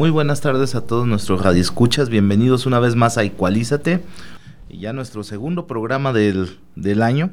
Muy 0.00 0.08
buenas 0.08 0.40
tardes 0.40 0.74
a 0.74 0.86
todos 0.86 1.06
nuestros 1.06 1.42
radioescuchas, 1.42 2.08
bienvenidos 2.08 2.64
una 2.64 2.80
vez 2.80 2.96
más 2.96 3.18
a 3.18 3.22
Ecualízate, 3.22 4.00
ya 4.70 4.94
nuestro 4.94 5.22
segundo 5.24 5.66
programa 5.66 6.14
del, 6.14 6.58
del 6.74 7.02
año. 7.02 7.32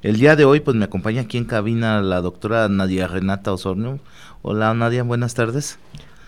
El 0.00 0.16
día 0.16 0.34
de 0.34 0.46
hoy 0.46 0.60
pues 0.60 0.78
me 0.78 0.86
acompaña 0.86 1.20
aquí 1.20 1.36
en 1.36 1.44
cabina 1.44 2.00
la 2.00 2.22
doctora 2.22 2.70
Nadia 2.70 3.06
Renata 3.06 3.52
Osornio. 3.52 4.00
Hola 4.40 4.72
Nadia, 4.72 5.02
buenas 5.02 5.34
tardes. 5.34 5.78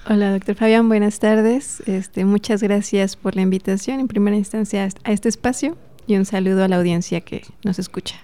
Hola 0.07 0.31
doctor 0.31 0.57
Fabián, 0.57 0.91
buenas 0.91 1.21
tardes. 1.21 1.83
Este, 1.87 2.27
muchas 2.27 2.63
gracias 2.63 3.17
por 3.17 3.35
la 3.35 3.41
invitación 3.41 3.99
en 3.99 4.09
primera 4.09 4.37
instancia 4.37 4.87
a 5.05 5.11
este 5.11 5.31
espacio 5.31 5.79
y 6.07 6.17
un 6.17 6.27
saludo 6.27 6.65
a 6.65 6.69
la 6.69 6.77
audiencia 6.77 7.23
que 7.23 7.47
nos 7.65 7.79
escucha. 7.79 8.17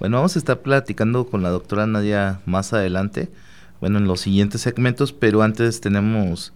Bueno, 0.00 0.16
vamos 0.16 0.34
a 0.34 0.40
estar 0.40 0.62
platicando 0.62 1.28
con 1.28 1.44
la 1.44 1.50
doctora 1.50 1.86
Nadia 1.86 2.40
más 2.44 2.72
adelante, 2.72 3.28
bueno, 3.80 3.98
en 3.98 4.08
los 4.08 4.20
siguientes 4.20 4.62
segmentos, 4.62 5.12
pero 5.12 5.42
antes 5.42 5.80
tenemos 5.80 6.52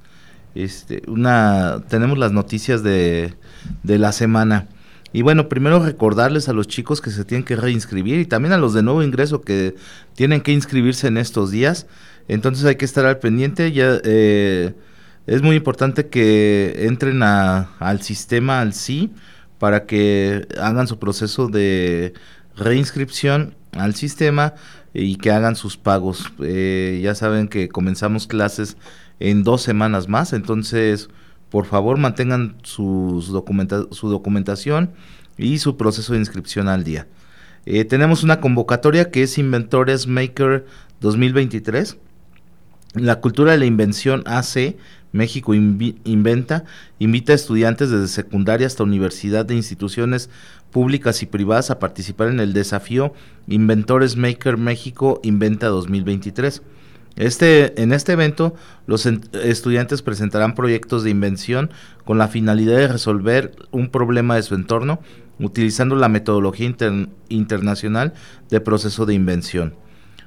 este, 0.54 1.02
una, 1.06 1.82
tenemos 1.88 2.18
las 2.18 2.32
noticias 2.32 2.82
de, 2.82 3.34
de 3.82 3.98
la 3.98 4.12
semana. 4.12 4.68
Y 5.12 5.22
bueno, 5.22 5.48
primero 5.48 5.84
recordarles 5.84 6.48
a 6.48 6.54
los 6.54 6.68
chicos 6.68 7.00
que 7.00 7.10
se 7.10 7.24
tienen 7.24 7.44
que 7.44 7.56
reinscribir 7.56 8.18
y 8.18 8.26
también 8.26 8.52
a 8.54 8.58
los 8.58 8.72
de 8.72 8.82
nuevo 8.82 9.02
ingreso 9.02 9.42
que 9.42 9.74
tienen 10.14 10.40
que 10.40 10.52
inscribirse 10.52 11.06
en 11.06 11.18
estos 11.18 11.50
días. 11.50 11.86
Entonces 12.28 12.64
hay 12.64 12.76
que 12.76 12.86
estar 12.86 13.04
al 13.04 13.18
pendiente. 13.18 13.72
Ya 13.72 13.98
eh, 14.04 14.74
es 15.26 15.42
muy 15.42 15.56
importante 15.56 16.08
que 16.08 16.86
entren 16.86 17.22
a, 17.22 17.70
al 17.78 18.00
sistema, 18.00 18.60
al 18.60 18.72
sí, 18.72 19.12
para 19.58 19.84
que 19.84 20.46
hagan 20.58 20.88
su 20.88 20.98
proceso 20.98 21.48
de 21.48 22.14
reinscripción 22.56 23.54
al 23.72 23.94
sistema 23.94 24.54
y 24.94 25.16
que 25.16 25.30
hagan 25.30 25.56
sus 25.56 25.76
pagos. 25.76 26.32
Eh, 26.42 27.00
ya 27.02 27.14
saben 27.14 27.48
que 27.48 27.68
comenzamos 27.68 28.26
clases 28.26 28.76
en 29.22 29.44
dos 29.44 29.62
semanas 29.62 30.08
más, 30.08 30.32
entonces 30.32 31.08
por 31.48 31.66
favor 31.66 31.96
mantengan 31.96 32.56
sus 32.64 33.28
documenta 33.28 33.84
su 33.92 34.08
documentación 34.08 34.90
y 35.38 35.58
su 35.58 35.76
proceso 35.76 36.14
de 36.14 36.18
inscripción 36.18 36.66
al 36.66 36.82
día. 36.82 37.06
Eh, 37.64 37.84
tenemos 37.84 38.24
una 38.24 38.40
convocatoria 38.40 39.12
que 39.12 39.22
es 39.22 39.38
Inventores 39.38 40.08
Maker 40.08 40.66
2023. 41.00 41.98
La 42.94 43.20
cultura 43.20 43.52
de 43.52 43.58
la 43.58 43.64
invención 43.64 44.24
AC 44.26 44.76
México 45.12 45.54
Inventa 45.54 46.64
invita 46.98 47.32
a 47.32 47.36
estudiantes 47.36 47.90
desde 47.90 48.08
secundaria 48.08 48.66
hasta 48.66 48.82
universidad 48.82 49.46
de 49.46 49.54
instituciones 49.54 50.30
públicas 50.72 51.22
y 51.22 51.26
privadas 51.26 51.70
a 51.70 51.78
participar 51.78 52.28
en 52.28 52.40
el 52.40 52.54
desafío 52.54 53.14
Inventores 53.46 54.16
Maker 54.16 54.56
México 54.56 55.20
Inventa 55.22 55.68
2023. 55.68 56.62
Este, 57.16 57.80
en 57.82 57.92
este 57.92 58.12
evento, 58.12 58.54
los 58.86 59.06
estudiantes 59.06 60.02
presentarán 60.02 60.54
proyectos 60.54 61.04
de 61.04 61.10
invención 61.10 61.70
con 62.04 62.18
la 62.18 62.28
finalidad 62.28 62.78
de 62.78 62.88
resolver 62.88 63.54
un 63.70 63.90
problema 63.90 64.36
de 64.36 64.42
su 64.42 64.54
entorno 64.54 65.00
utilizando 65.38 65.96
la 65.96 66.08
metodología 66.08 66.74
internacional 67.28 68.14
de 68.48 68.60
proceso 68.60 69.06
de 69.06 69.14
invención. 69.14 69.74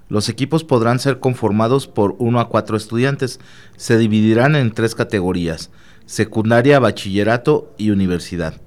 Los 0.08 0.30
equipos 0.30 0.64
podrán 0.64 1.00
ser 1.00 1.20
conformados 1.20 1.88
por 1.88 2.16
uno 2.20 2.40
a 2.40 2.50
cuatro 2.50 2.78
estudiantes. 2.78 3.40
Se 3.76 3.98
dividirán 3.98 4.56
en 4.56 4.72
tres 4.72 4.94
categorías, 4.94 5.72
secundaria, 6.06 6.80
bachillerato 6.80 7.74
y 7.78 7.90
universidad. 7.90 8.62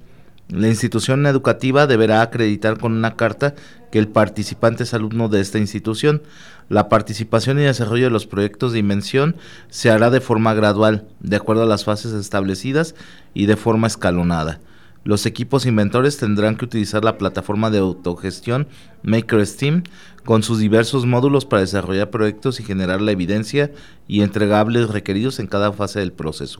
La 0.49 0.67
institución 0.67 1.25
educativa 1.27 1.87
deberá 1.87 2.21
acreditar 2.21 2.77
con 2.77 2.93
una 2.93 3.15
carta 3.15 3.53
que 3.91 3.99
el 3.99 4.07
participante 4.07 4.83
es 4.83 4.93
alumno 4.93 5.29
de 5.29 5.39
esta 5.39 5.59
institución. 5.59 6.23
La 6.69 6.87
participación 6.87 7.59
y 7.59 7.63
desarrollo 7.63 8.05
de 8.05 8.11
los 8.11 8.27
proyectos 8.27 8.71
de 8.71 8.79
invención 8.79 9.35
se 9.69 9.89
hará 9.89 10.11
de 10.11 10.21
forma 10.21 10.53
gradual, 10.53 11.07
de 11.19 11.35
acuerdo 11.35 11.63
a 11.63 11.67
las 11.67 11.83
fases 11.83 12.13
establecidas 12.13 12.95
y 13.33 13.47
de 13.47 13.57
forma 13.57 13.87
escalonada. 13.87 14.61
Los 15.03 15.25
equipos 15.25 15.65
inventores 15.65 16.17
tendrán 16.17 16.55
que 16.57 16.65
utilizar 16.65 17.03
la 17.03 17.17
plataforma 17.17 17.71
de 17.71 17.79
autogestión 17.79 18.67
MakerSteam 19.01 19.81
con 20.25 20.43
sus 20.43 20.59
diversos 20.59 21.07
módulos 21.07 21.45
para 21.45 21.61
desarrollar 21.61 22.11
proyectos 22.11 22.59
y 22.59 22.63
generar 22.63 23.01
la 23.01 23.13
evidencia 23.13 23.71
y 24.07 24.21
entregables 24.21 24.89
requeridos 24.89 25.39
en 25.39 25.47
cada 25.47 25.73
fase 25.73 25.97
del 25.99 26.11
proceso. 26.11 26.59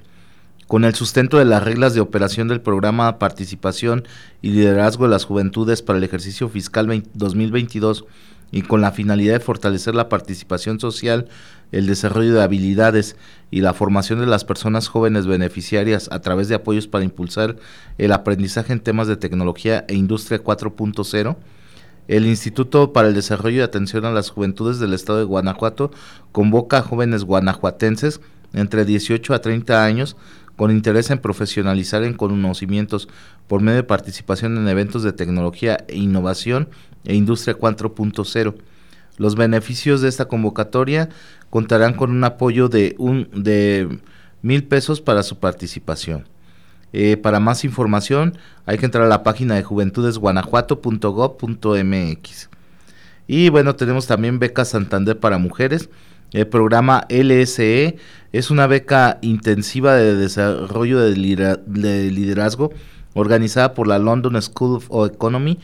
Con 0.66 0.84
el 0.84 0.92
sustento 0.96 1.38
de 1.38 1.44
las 1.44 1.62
reglas 1.62 1.94
de 1.94 2.00
operación 2.00 2.48
del 2.48 2.60
programa 2.60 3.20
Participación 3.20 4.08
y 4.42 4.50
Liderazgo 4.50 5.04
de 5.04 5.12
las 5.12 5.24
Juventudes 5.24 5.82
para 5.82 5.98
el 5.98 6.04
ejercicio 6.04 6.48
fiscal 6.48 7.04
2022 7.14 8.06
y 8.50 8.62
con 8.62 8.80
la 8.80 8.90
finalidad 8.90 9.34
de 9.34 9.40
fortalecer 9.40 9.94
la 9.94 10.08
participación 10.08 10.80
social, 10.80 11.28
el 11.70 11.86
desarrollo 11.86 12.34
de 12.34 12.42
habilidades 12.42 13.14
y 13.52 13.60
la 13.60 13.72
formación 13.72 14.18
de 14.18 14.26
las 14.26 14.44
personas 14.44 14.88
jóvenes 14.88 15.28
beneficiarias 15.28 16.08
a 16.10 16.18
través 16.22 16.48
de 16.48 16.56
apoyos 16.56 16.88
para 16.88 17.04
impulsar 17.04 17.54
el 17.98 18.10
aprendizaje 18.10 18.72
en 18.72 18.80
temas 18.80 19.06
de 19.06 19.16
tecnología 19.16 19.84
e 19.86 19.94
industria 19.94 20.42
4.0, 20.42 21.36
el 22.08 22.26
Instituto 22.26 22.92
para 22.92 23.08
el 23.08 23.14
Desarrollo 23.14 23.58
y 23.58 23.60
Atención 23.60 24.04
a 24.04 24.12
las 24.12 24.30
Juventudes 24.30 24.78
del 24.78 24.92
Estado 24.92 25.18
de 25.18 25.24
Guanajuato 25.24 25.90
convoca 26.32 26.78
a 26.78 26.82
jóvenes 26.82 27.24
guanajuatenses 27.24 28.20
entre 28.52 28.84
18 28.84 29.34
a 29.34 29.40
30 29.40 29.84
años 29.84 30.16
con 30.56 30.70
interés 30.70 31.10
en 31.10 31.18
profesionalizar 31.18 32.04
en 32.04 32.14
conocimientos 32.14 33.08
por 33.48 33.60
medio 33.60 33.76
de 33.76 33.84
participación 33.84 34.56
en 34.56 34.68
eventos 34.68 35.02
de 35.02 35.12
tecnología 35.12 35.84
e 35.88 35.96
innovación 35.96 36.68
e 37.04 37.14
Industria 37.14 37.58
4.0. 37.58 38.54
Los 39.16 39.34
beneficios 39.36 40.00
de 40.00 40.08
esta 40.08 40.26
convocatoria 40.26 41.08
contarán 41.50 41.94
con 41.94 42.10
un 42.10 42.24
apoyo 42.24 42.68
de 42.68 42.94
un 42.98 43.28
de 43.32 44.00
mil 44.42 44.64
pesos 44.64 45.00
para 45.00 45.22
su 45.22 45.38
participación. 45.38 46.26
Eh, 46.96 47.16
para 47.16 47.40
más 47.40 47.64
información 47.64 48.38
hay 48.66 48.78
que 48.78 48.84
entrar 48.84 49.02
a 49.02 49.08
la 49.08 49.24
página 49.24 49.56
de 49.56 49.64
juventudesguanajuato.gov.mx. 49.64 52.50
Y 53.26 53.48
bueno, 53.48 53.74
tenemos 53.74 54.06
también 54.06 54.38
becas 54.38 54.68
Santander 54.68 55.18
para 55.18 55.38
mujeres. 55.38 55.90
El 56.30 56.46
programa 56.46 57.04
LSE 57.08 57.96
es 58.32 58.52
una 58.52 58.68
beca 58.68 59.18
intensiva 59.22 59.96
de 59.96 60.14
desarrollo 60.14 61.00
de 61.00 61.16
liderazgo 61.16 62.70
organizada 63.14 63.74
por 63.74 63.88
la 63.88 63.98
London 63.98 64.40
School 64.40 64.80
of 64.88 65.12
Economy 65.12 65.58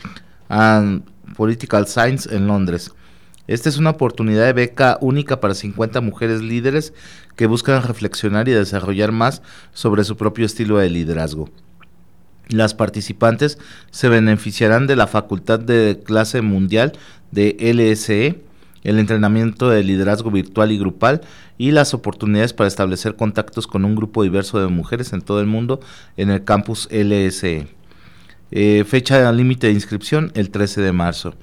and 0.49 1.03
Political 1.37 1.87
Science 1.87 2.35
en 2.35 2.47
Londres. 2.47 2.91
Esta 3.47 3.69
es 3.69 3.77
una 3.77 3.91
oportunidad 3.91 4.47
de 4.47 4.53
beca 4.53 4.97
única 4.99 5.39
para 5.39 5.53
50 5.53 6.01
mujeres 6.01 6.41
líderes 6.41 6.93
que 7.35 7.47
buscan 7.47 7.83
reflexionar 7.83 8.47
y 8.47 8.51
desarrollar 8.51 9.11
más 9.11 9.41
sobre 9.73 10.03
su 10.03 10.17
propio 10.17 10.45
estilo 10.45 10.77
de 10.77 10.89
liderazgo. 10.89 11.49
Las 12.49 12.73
participantes 12.73 13.57
se 13.91 14.09
beneficiarán 14.09 14.87
de 14.87 14.95
la 14.95 15.07
Facultad 15.07 15.59
de 15.59 16.01
Clase 16.03 16.41
Mundial 16.41 16.93
de 17.31 17.55
LSE, 17.59 18.41
el 18.83 18.99
entrenamiento 18.99 19.69
de 19.69 19.83
liderazgo 19.83 20.31
virtual 20.31 20.71
y 20.71 20.77
grupal 20.77 21.21
y 21.57 21.71
las 21.71 21.93
oportunidades 21.93 22.53
para 22.53 22.67
establecer 22.67 23.15
contactos 23.15 23.67
con 23.67 23.85
un 23.85 23.95
grupo 23.95 24.23
diverso 24.23 24.59
de 24.59 24.67
mujeres 24.67 25.13
en 25.13 25.21
todo 25.21 25.39
el 25.39 25.47
mundo 25.47 25.79
en 26.17 26.29
el 26.29 26.43
campus 26.43 26.89
LSE. 26.91 27.67
Eh, 28.51 28.83
fecha 28.85 29.31
límite 29.31 29.67
de 29.67 29.73
inscripción 29.73 30.31
el 30.35 30.49
13 30.49 30.81
de 30.81 30.91
marzo. 30.91 31.35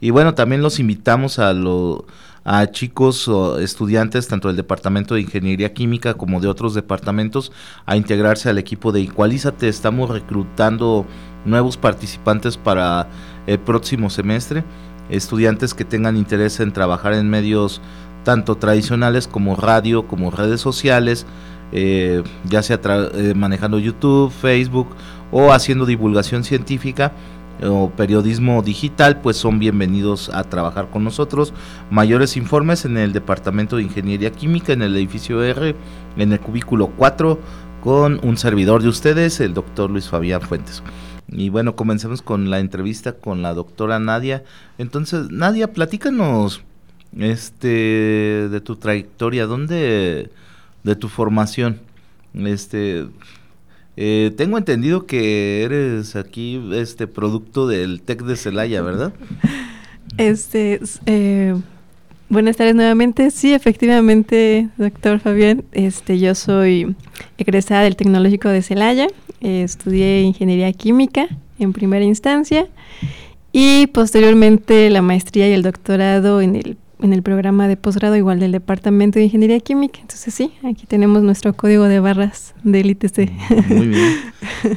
Y 0.00 0.10
bueno, 0.10 0.34
también 0.34 0.62
los 0.62 0.78
invitamos 0.78 1.38
a, 1.38 1.52
a 2.52 2.68
chicos 2.68 3.28
o 3.28 3.60
estudiantes, 3.60 4.26
tanto 4.26 4.48
del 4.48 4.56
Departamento 4.56 5.14
de 5.14 5.20
Ingeniería 5.20 5.72
Química 5.72 6.14
como 6.14 6.40
de 6.40 6.48
otros 6.48 6.74
departamentos, 6.74 7.52
a 7.86 7.96
integrarse 7.96 8.50
al 8.50 8.58
equipo 8.58 8.90
de 8.90 9.00
Igualízate. 9.02 9.68
Estamos 9.68 10.10
reclutando 10.10 11.06
nuevos 11.44 11.76
participantes 11.76 12.56
para 12.56 13.06
el 13.46 13.60
próximo 13.60 14.10
semestre, 14.10 14.64
estudiantes 15.10 15.74
que 15.74 15.84
tengan 15.84 16.16
interés 16.16 16.58
en 16.58 16.72
trabajar 16.72 17.12
en 17.12 17.30
medios 17.30 17.80
tanto 18.24 18.56
tradicionales 18.56 19.28
como 19.28 19.54
radio, 19.54 20.08
como 20.08 20.32
redes 20.32 20.60
sociales, 20.60 21.26
eh, 21.70 22.24
ya 22.48 22.64
sea 22.64 22.80
eh, 22.84 23.32
manejando 23.36 23.78
YouTube, 23.78 24.32
Facebook 24.32 24.88
o 25.30 25.52
haciendo 25.52 25.86
divulgación 25.86 26.42
científica 26.42 27.12
o 27.62 27.90
periodismo 27.90 28.62
digital, 28.62 29.20
pues 29.20 29.36
son 29.36 29.58
bienvenidos 29.58 30.30
a 30.32 30.44
trabajar 30.44 30.90
con 30.90 31.04
nosotros. 31.04 31.52
Mayores 31.90 32.36
informes 32.36 32.84
en 32.84 32.96
el 32.96 33.12
Departamento 33.12 33.76
de 33.76 33.82
Ingeniería 33.82 34.30
Química, 34.32 34.72
en 34.72 34.82
el 34.82 34.96
edificio 34.96 35.42
R, 35.42 35.74
en 36.16 36.32
el 36.32 36.40
cubículo 36.40 36.88
4, 36.96 37.38
con 37.82 38.20
un 38.22 38.36
servidor 38.36 38.82
de 38.82 38.88
ustedes, 38.88 39.40
el 39.40 39.54
doctor 39.54 39.90
Luis 39.90 40.08
Fabián 40.08 40.42
Fuentes. 40.42 40.82
Y 41.28 41.48
bueno, 41.48 41.76
comencemos 41.76 42.22
con 42.22 42.50
la 42.50 42.58
entrevista 42.58 43.12
con 43.12 43.42
la 43.42 43.54
doctora 43.54 43.98
Nadia. 43.98 44.42
Entonces, 44.78 45.30
Nadia, 45.30 45.72
platícanos 45.72 46.62
este 47.18 48.48
de 48.48 48.60
tu 48.60 48.76
trayectoria, 48.76 49.46
¿dónde 49.46 50.30
de 50.82 50.96
tu 50.96 51.08
formación? 51.08 51.80
Este 52.34 53.06
eh, 54.02 54.30
tengo 54.34 54.56
entendido 54.56 55.04
que 55.04 55.62
eres 55.62 56.16
aquí 56.16 56.58
este 56.72 57.06
producto 57.06 57.68
del 57.68 58.00
TEC 58.00 58.22
de 58.22 58.36
Celaya, 58.36 58.80
¿verdad? 58.80 59.12
Este, 60.16 60.80
eh, 61.04 61.54
buenas 62.30 62.56
tardes 62.56 62.74
nuevamente. 62.74 63.30
Sí, 63.30 63.52
efectivamente, 63.52 64.70
doctor 64.78 65.20
Fabián. 65.20 65.64
Este, 65.72 66.18
yo 66.18 66.34
soy 66.34 66.96
egresada 67.36 67.82
del 67.82 67.96
Tecnológico 67.96 68.48
de 68.48 68.62
Celaya. 68.62 69.06
estudié 69.42 70.22
ingeniería 70.22 70.72
química 70.72 71.28
en 71.58 71.74
primera 71.74 72.04
instancia 72.04 72.68
y 73.52 73.86
posteriormente 73.88 74.88
la 74.88 75.02
maestría 75.02 75.46
y 75.46 75.52
el 75.52 75.62
doctorado 75.62 76.40
en 76.40 76.56
el 76.56 76.78
en 77.02 77.12
el 77.12 77.22
programa 77.22 77.68
de 77.68 77.76
posgrado 77.76 78.16
igual 78.16 78.40
del 78.40 78.52
Departamento 78.52 79.18
de 79.18 79.26
Ingeniería 79.26 79.60
Química. 79.60 80.00
Entonces 80.00 80.32
sí, 80.34 80.52
aquí 80.64 80.86
tenemos 80.86 81.22
nuestro 81.22 81.54
código 81.54 81.84
de 81.84 82.00
barras 82.00 82.54
del 82.62 82.90
ITC. 82.90 83.30
Muy 83.68 83.88
bien. 83.88 84.12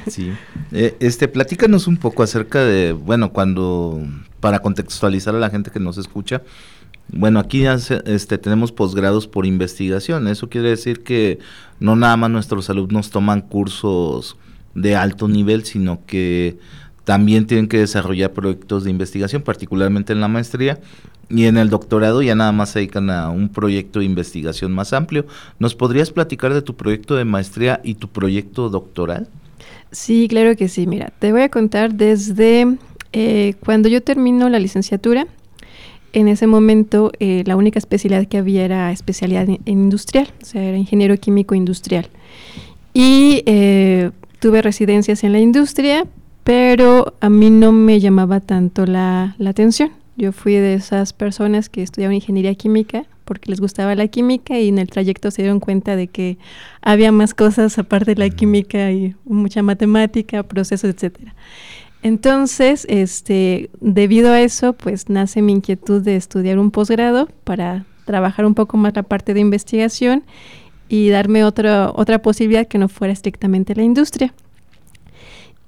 Sí. 0.08 0.32
Eh, 0.72 0.96
este, 1.00 1.28
platícanos 1.28 1.88
un 1.88 1.98
poco 1.98 2.24
acerca 2.24 2.64
de, 2.64 2.94
bueno, 2.94 3.34
cuando, 3.34 4.02
para 4.40 4.60
contextualizar 4.60 5.36
a 5.36 5.40
la 5.40 5.50
gente 5.50 5.72
que 5.72 5.80
nos 5.80 5.98
escucha, 5.98 6.42
bueno, 7.10 7.40
aquí 7.40 7.66
este, 7.66 8.38
tenemos 8.38 8.72
posgrados 8.72 9.28
por 9.28 9.46
investigación. 9.46 10.28
Eso 10.28 10.50
quiere 10.50 10.70
decir 10.70 11.04
que 11.04 11.40
no 11.80 11.96
nada 11.96 12.18
más 12.18 12.30
nuestros 12.30 12.70
alumnos 12.70 13.10
toman 13.10 13.42
cursos 13.42 14.38
de 14.74 14.96
alto 14.96 15.28
nivel, 15.28 15.66
sino 15.66 16.06
que 16.06 16.58
también 17.04 17.46
tienen 17.46 17.68
que 17.68 17.78
desarrollar 17.78 18.32
proyectos 18.32 18.84
de 18.84 18.90
investigación, 18.90 19.42
particularmente 19.42 20.14
en 20.14 20.22
la 20.22 20.28
maestría, 20.28 20.80
y 21.30 21.46
en 21.46 21.58
el 21.58 21.70
doctorado 21.70 22.22
ya 22.22 22.36
nada 22.36 22.52
más 22.52 22.70
se 22.70 22.80
dedican 22.80 23.10
a 23.10 23.30
un 23.30 23.50
proyecto 23.50 24.00
de 24.00 24.06
investigación 24.06 24.72
más 24.72 24.94
amplio. 24.94 25.26
¿Nos 25.60 25.76
podrías 25.76 26.12
platicar 26.12 26.54
de 26.54 26.62
tu 26.62 26.76
proyecto 26.76 27.16
de 27.16 27.26
maestría 27.26 27.82
y 27.84 27.96
tu 27.96 28.08
proyecto 28.08 28.70
doctoral? 28.70 29.28
Sí, 29.92 30.28
claro 30.28 30.56
que 30.56 30.68
sí. 30.68 30.88
Mira, 30.88 31.14
te 31.20 31.32
voy 31.32 31.42
a 31.42 31.50
contar 31.50 31.94
desde 31.94 32.78
eh, 33.14 33.54
cuando 33.64 33.90
yo 33.90 34.02
termino 34.02 34.50
la 34.50 34.60
licenciatura. 34.60 35.28
En 36.14 36.28
ese 36.28 36.46
momento 36.46 37.12
eh, 37.20 37.44
la 37.48 37.56
única 37.56 37.80
especialidad 37.80 38.28
que 38.28 38.38
había 38.38 38.66
era 38.66 38.92
especialidad 38.92 39.50
en, 39.50 39.60
industrial, 39.66 40.28
o 40.42 40.46
sea, 40.46 40.64
era 40.64 40.78
ingeniero 40.78 41.18
químico 41.18 41.56
industrial. 41.56 42.08
Y 42.94 43.42
eh, 43.48 44.12
tuve 44.40 44.62
residencias 44.62 45.24
en 45.24 45.32
la 45.32 45.40
industria, 45.40 46.06
pero 46.44 47.16
a 47.20 47.30
mí 47.30 47.50
no 47.50 47.72
me 47.72 48.00
llamaba 48.00 48.40
tanto 48.40 48.86
la, 48.86 49.36
la 49.40 49.50
atención. 49.50 49.92
Yo 50.16 50.32
fui 50.32 50.54
de 50.54 50.76
esas 50.76 51.14
personas 51.14 51.70
que 51.70 51.82
estudiaban 51.82 52.16
ingeniería 52.16 52.54
química 52.56 53.06
porque 53.26 53.50
les 53.50 53.60
gustaba 53.60 53.96
la 53.96 54.08
química 54.08 54.60
y 54.60 54.70
en 54.70 54.78
el 54.78 54.90
trayecto 54.90 55.32
se 55.32 55.42
dieron 55.42 55.60
cuenta 55.60 55.96
de 55.96 56.08
que 56.08 56.38
había 56.82 57.12
más 57.12 57.34
cosas 57.34 57.78
aparte 57.80 58.16
de 58.16 58.20
la 58.20 58.30
química 58.30 58.92
y 58.92 59.16
mucha 59.26 59.64
matemática, 59.64 60.44
procesos, 60.44 60.90
etcétera. 60.90 61.34
Entonces, 62.02 62.86
este, 62.90 63.70
debido 63.80 64.34
a 64.34 64.42
eso, 64.42 64.74
pues 64.74 65.10
nace 65.10 65.42
mi 65.42 65.54
inquietud 65.54 66.02
de 66.02 66.18
estudiar 66.18 66.60
un 66.60 66.70
posgrado 66.70 67.30
para 67.46 67.86
trabajar 68.06 68.46
un 68.46 68.56
poco 68.56 68.76
más 68.76 68.94
la 68.96 69.04
parte 69.04 69.34
de 69.34 69.40
investigación 69.40 70.24
y 70.90 71.10
darme 71.10 71.46
otra 71.46 71.92
otra 71.96 72.22
posibilidad 72.22 72.68
que 72.68 72.78
no 72.78 72.90
fuera 72.90 73.14
estrictamente 73.14 73.74
la 73.74 73.84
industria. 73.84 74.34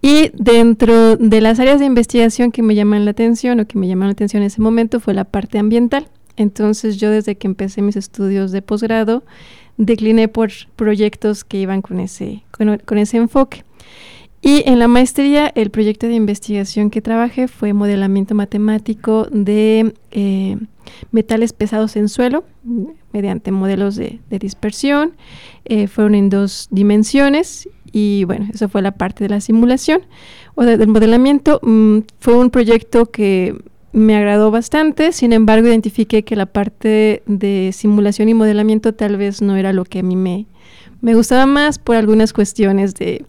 Y 0.05 0.29
dentro 0.35 1.17
de 1.17 1.41
las 1.41 1.59
áreas 1.59 1.79
de 1.79 1.87
investigación 1.87 2.51
que 2.51 2.61
me 2.61 2.75
llaman 2.75 3.05
la 3.05 3.11
atención 3.11 3.59
o 3.59 3.65
que 3.65 3.79
me 3.79 3.87
llamaron 3.87 4.09
la 4.09 4.13
atención 4.13 4.43
en 4.43 4.47
ese 4.47 4.61
momento 4.61 4.99
fue 4.99 5.15
la 5.15 5.23
parte 5.23 5.57
ambiental. 5.57 6.07
Entonces 6.37 6.97
yo 6.97 7.09
desde 7.09 7.37
que 7.37 7.47
empecé 7.47 7.81
mis 7.81 7.95
estudios 7.95 8.51
de 8.51 8.61
posgrado 8.61 9.23
decliné 9.77 10.27
por 10.27 10.51
proyectos 10.75 11.43
que 11.43 11.57
iban 11.57 11.81
con 11.81 11.99
ese, 11.99 12.43
con, 12.51 12.97
ese 12.99 13.17
enfoque. 13.17 13.63
Y 14.43 14.61
en 14.69 14.77
la 14.77 14.87
maestría 14.87 15.51
el 15.55 15.71
proyecto 15.71 16.05
de 16.05 16.13
investigación 16.13 16.91
que 16.91 17.01
trabajé 17.01 17.47
fue 17.47 17.73
modelamiento 17.73 18.35
matemático 18.35 19.27
de 19.31 19.95
eh, 20.11 20.57
metales 21.09 21.51
pesados 21.51 21.95
en 21.95 22.09
suelo 22.09 22.43
mediante 23.11 23.51
modelos 23.51 23.95
de, 23.95 24.19
dispersión. 24.29 25.13
Eh, 25.63 25.87
fueron 25.87 26.13
en 26.13 26.29
dos 26.29 26.67
dimensiones 26.69 27.67
y 27.97 28.25
bueno, 28.25 28.49
eso 28.53 28.67
fue 28.67 28.81
la 28.81 28.91
parte 28.91 29.23
de 29.23 29.29
la 29.29 29.39
simulación 29.39 30.01
o 30.55 30.63
del 30.65 30.85
modelamiento. 30.89 31.61
Mm, 31.63 31.99
fue 32.19 32.37
un 32.37 32.49
proyecto 32.49 33.05
que 33.05 33.55
me 33.93 34.17
agradó 34.17 34.51
bastante, 34.51 35.13
sin 35.13 35.31
embargo 35.31 35.69
identifiqué 35.69 36.25
que 36.25 36.35
la 36.35 36.45
parte 36.45 37.23
de 37.25 37.71
simulación 37.71 38.27
y 38.27 38.33
modelamiento 38.33 38.93
tal 38.93 39.15
vez 39.15 39.41
no 39.41 39.55
era 39.55 39.71
lo 39.71 39.85
que 39.85 39.99
a 39.99 40.03
mí 40.03 40.17
me, 40.17 40.45
me 40.99 41.15
gustaba 41.15 41.45
más 41.45 41.79
por 41.79 41.95
algunas 41.95 42.33
cuestiones 42.33 42.95
de, 42.95 43.23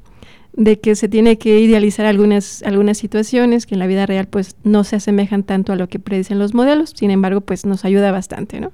de 0.54 0.80
que 0.80 0.96
se 0.96 1.08
tiene 1.08 1.38
que 1.38 1.60
idealizar 1.60 2.04
algunas, 2.04 2.64
algunas 2.64 2.98
situaciones 2.98 3.66
que 3.66 3.76
en 3.76 3.78
la 3.78 3.86
vida 3.86 4.04
real 4.04 4.26
pues 4.26 4.56
no 4.64 4.82
se 4.82 4.96
asemejan 4.96 5.44
tanto 5.44 5.72
a 5.72 5.76
lo 5.76 5.88
que 5.88 6.00
predicen 6.00 6.40
los 6.40 6.54
modelos, 6.54 6.92
sin 6.96 7.12
embargo 7.12 7.40
pues 7.40 7.66
nos 7.66 7.84
ayuda 7.84 8.10
bastante, 8.10 8.58
¿no? 8.58 8.72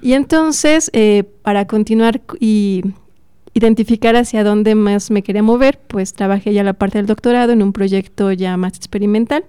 Y 0.00 0.12
entonces, 0.12 0.88
eh, 0.92 1.24
para 1.42 1.66
continuar 1.66 2.20
y 2.38 2.84
identificar 3.56 4.16
hacia 4.16 4.44
dónde 4.44 4.74
más 4.74 5.10
me 5.10 5.22
quería 5.22 5.42
mover, 5.42 5.78
pues 5.86 6.12
trabajé 6.12 6.52
ya 6.52 6.62
la 6.62 6.74
parte 6.74 6.98
del 6.98 7.06
doctorado 7.06 7.52
en 7.52 7.62
un 7.62 7.72
proyecto 7.72 8.30
ya 8.30 8.54
más 8.58 8.76
experimental 8.76 9.46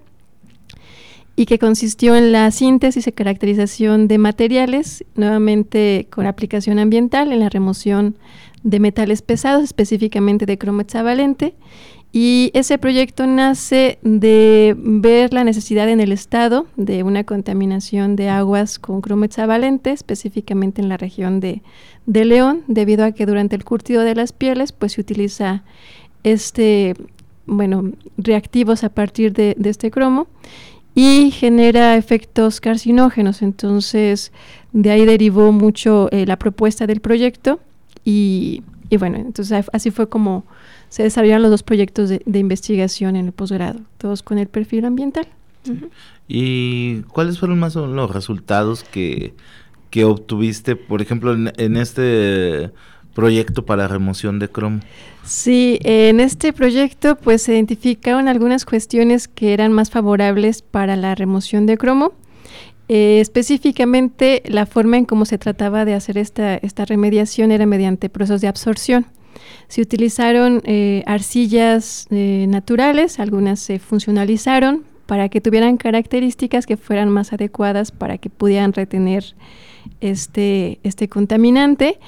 y 1.36 1.44
que 1.44 1.58
consistió 1.58 2.16
en 2.16 2.32
la 2.32 2.50
síntesis 2.50 3.06
y 3.06 3.12
caracterización 3.12 4.08
de 4.08 4.16
materiales, 4.16 5.04
nuevamente 5.14 6.06
con 6.08 6.26
aplicación 6.26 6.78
ambiental 6.78 7.32
en 7.32 7.40
la 7.40 7.50
remoción 7.50 8.16
de 8.62 8.80
metales 8.80 9.20
pesados, 9.20 9.62
específicamente 9.62 10.46
de 10.46 10.56
cromo 10.56 10.80
hexavalente, 10.80 11.54
y 12.10 12.50
ese 12.54 12.78
proyecto 12.78 13.26
nace 13.26 13.98
de 14.02 14.74
ver 14.78 15.34
la 15.34 15.44
necesidad 15.44 15.88
en 15.90 16.00
el 16.00 16.10
estado 16.10 16.66
de 16.76 17.02
una 17.02 17.24
contaminación 17.24 18.16
de 18.16 18.30
aguas 18.30 18.78
con 18.78 19.02
cromo 19.02 19.24
hexavalente, 19.24 19.90
específicamente 19.90 20.80
en 20.80 20.88
la 20.88 20.96
región 20.96 21.40
de, 21.40 21.62
León, 22.06 22.62
debido 22.66 23.04
a 23.04 23.12
que 23.12 23.26
durante 23.26 23.56
el 23.56 23.64
curtido 23.64 24.02
de 24.02 24.14
las 24.14 24.32
pieles 24.32 24.72
pues 24.72 24.92
se 24.92 25.02
utiliza 25.02 25.62
este, 26.24 26.94
bueno, 27.44 27.92
reactivos 28.16 28.84
a 28.84 28.88
partir 28.88 29.34
de, 29.34 29.54
este 29.64 29.90
cromo 29.90 30.28
y 30.94 31.30
genera 31.30 31.96
efectos 31.96 32.62
carcinógenos. 32.62 33.42
Entonces, 33.42 34.32
de 34.72 34.90
ahí 34.90 35.04
derivó 35.04 35.52
mucho 35.52 36.08
eh, 36.10 36.24
la 36.24 36.38
propuesta 36.38 36.86
del 36.86 37.00
proyecto 37.00 37.60
y, 38.02 38.62
y 38.88 38.96
bueno, 38.96 39.18
entonces 39.18 39.66
así 39.74 39.90
fue 39.90 40.08
como 40.08 40.44
se 40.88 41.02
desarrollaron 41.02 41.42
los 41.42 41.50
dos 41.50 41.62
proyectos 41.62 42.08
de, 42.08 42.38
investigación 42.38 43.16
en 43.16 43.26
el 43.26 43.32
posgrado, 43.32 43.80
todos 43.98 44.22
con 44.22 44.38
el 44.38 44.48
perfil 44.48 44.84
ambiental. 44.84 45.26
¿Y 46.26 47.02
cuáles 47.02 47.38
fueron 47.38 47.58
más 47.58 47.76
o 47.76 47.82
menos 47.82 47.96
los 47.96 48.10
resultados 48.10 48.84
que, 48.84 49.34
que 49.90 50.04
obtuviste, 50.04 50.76
por 50.76 51.02
ejemplo, 51.02 51.34
en, 51.34 51.76
este 51.76 52.70
proyecto 53.14 53.64
para 53.64 53.88
remoción 53.88 54.38
de 54.38 54.48
cromo? 54.48 54.80
Sí, 55.24 55.78
en 55.82 56.20
este 56.20 56.52
proyecto 56.52 57.16
pues 57.16 57.42
se 57.42 57.52
identificaron 57.52 58.28
algunas 58.28 58.64
cuestiones 58.64 59.28
que 59.28 59.52
eran 59.52 59.72
más 59.72 59.90
favorables 59.90 60.62
para 60.62 60.96
la 60.96 61.14
remoción 61.14 61.66
de 61.66 61.76
cromo. 61.76 62.12
Eh, 62.90 63.20
específicamente 63.20 64.42
la 64.46 64.64
forma 64.64 64.96
en 64.96 65.04
cómo 65.04 65.26
se 65.26 65.36
trataba 65.36 65.84
de 65.84 65.92
hacer 65.92 66.16
esta, 66.16 66.54
esta 66.56 66.86
remediación 66.86 67.50
era 67.50 67.66
mediante 67.66 68.08
procesos 68.08 68.40
de 68.40 68.48
absorción. 68.48 69.06
Se 69.68 69.80
utilizaron 69.80 70.62
eh, 70.64 71.02
arcillas 71.06 72.06
eh, 72.10 72.46
naturales, 72.48 73.20
algunas 73.20 73.60
se 73.60 73.78
funcionalizaron 73.78 74.84
para 75.06 75.28
que 75.28 75.40
tuvieran 75.40 75.76
características 75.76 76.66
que 76.66 76.76
fueran 76.76 77.08
más 77.08 77.32
adecuadas 77.32 77.92
para 77.92 78.18
que 78.18 78.28
pudieran 78.30 78.72
retener 78.72 79.34
este, 80.00 80.80
este 80.82 81.08
contaminante. 81.08 81.98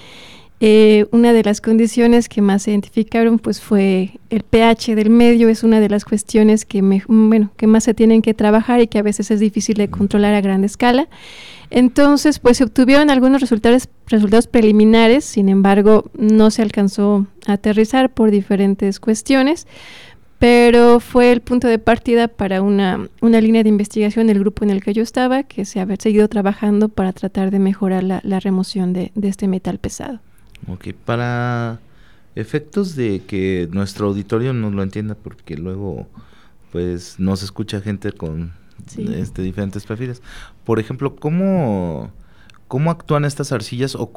Eh, 0.62 1.06
una 1.10 1.32
de 1.32 1.42
las 1.42 1.62
condiciones 1.62 2.28
que 2.28 2.42
más 2.42 2.64
se 2.64 2.72
identificaron 2.72 3.38
pues 3.38 3.62
fue 3.62 4.20
el 4.28 4.42
pH 4.42 4.94
del 4.94 5.08
medio, 5.08 5.48
es 5.48 5.64
una 5.64 5.80
de 5.80 5.88
las 5.88 6.04
cuestiones 6.04 6.66
que, 6.66 6.82
más 6.82 7.84
se 7.84 7.94
tienen 7.94 8.20
que 8.20 8.34
trabajar 8.34 8.82
y 8.82 8.86
que 8.86 8.98
a 8.98 9.02
veces 9.02 9.30
es 9.30 9.40
difícil 9.40 9.78
de 9.78 9.88
controlar 9.88 10.34
a 10.34 10.42
gran 10.42 10.62
escala. 10.62 11.08
Entonces, 11.70 12.40
pues 12.40 12.58
se 12.58 12.64
obtuvieron 12.64 13.08
algunos 13.08 13.40
resultados, 13.40 13.88
resultados 14.08 14.48
preliminares, 14.48 15.24
sin 15.24 15.48
embargo, 15.48 16.10
no 16.18 16.50
se 16.50 16.60
alcanzó 16.60 17.26
a 17.46 17.54
aterrizar 17.54 18.12
por 18.12 18.30
diferentes 18.30 19.00
cuestiones, 19.00 19.66
pero 20.38 21.00
fue 21.00 21.32
el 21.32 21.40
punto 21.40 21.68
de 21.68 21.78
partida 21.78 22.28
para 22.28 22.60
una, 22.60 23.08
línea 23.22 23.62
de 23.62 23.68
investigación 23.70 24.26
del 24.26 24.40
grupo 24.40 24.64
en 24.64 24.70
el 24.70 24.82
que 24.82 24.92
yo 24.92 25.02
estaba, 25.02 25.42
que 25.44 25.64
se 25.64 25.80
ha 25.80 25.86
seguido 25.98 26.28
trabajando 26.28 26.90
para 26.90 27.14
tratar 27.14 27.50
de 27.50 27.60
mejorar 27.60 28.02
la, 28.02 28.40
remoción 28.40 28.92
de 28.92 29.10
este 29.22 29.48
metal 29.48 29.78
pesado. 29.78 30.20
Ok, 30.68 30.88
para 31.04 31.80
efectos 32.34 32.96
de 32.96 33.22
que 33.26 33.68
nuestro 33.72 34.08
auditorio 34.08 34.52
no 34.52 34.70
lo 34.70 34.82
entienda, 34.82 35.14
porque 35.14 35.56
luego 35.56 36.08
pues 36.72 37.18
nos 37.18 37.42
escucha 37.42 37.80
gente 37.80 38.12
con 38.12 38.52
este, 38.96 39.42
diferentes 39.42 39.84
perfiles. 39.84 40.22
Por 40.64 40.78
ejemplo, 40.78 41.16
¿cómo, 41.16 42.10
cómo 42.68 42.90
actúan 42.90 43.24
estas 43.24 43.52
arcillas 43.52 43.94
o, 43.94 44.12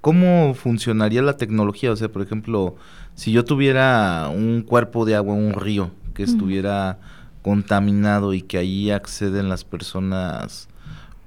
cómo 0.00 0.54
funcionaría 0.54 1.22
la 1.22 1.36
tecnología? 1.36 1.92
O 1.92 1.96
sea, 1.96 2.10
por 2.10 2.22
ejemplo, 2.22 2.76
si 3.14 3.32
yo 3.32 3.44
tuviera 3.44 4.28
un 4.28 4.62
cuerpo 4.62 5.04
de 5.04 5.16
agua, 5.16 5.34
un 5.34 5.54
río 5.54 5.90
que 6.14 6.22
estuviera 6.22 6.98
contaminado 7.42 8.32
y 8.34 8.42
que 8.42 8.58
ahí 8.58 8.90
acceden 8.90 9.48
las 9.48 9.64
personas 9.64 10.68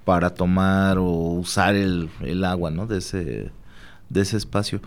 para 0.06 0.30
tomar 0.30 0.98
o 0.98 1.06
usar 1.06 1.76
el, 1.76 2.10
el 2.22 2.46
agua, 2.46 2.72
¿no? 2.72 2.88
De 2.88 3.00
ese 3.00 3.52
de 4.10 4.22
ese 4.22 4.38
espacio. 4.38 4.82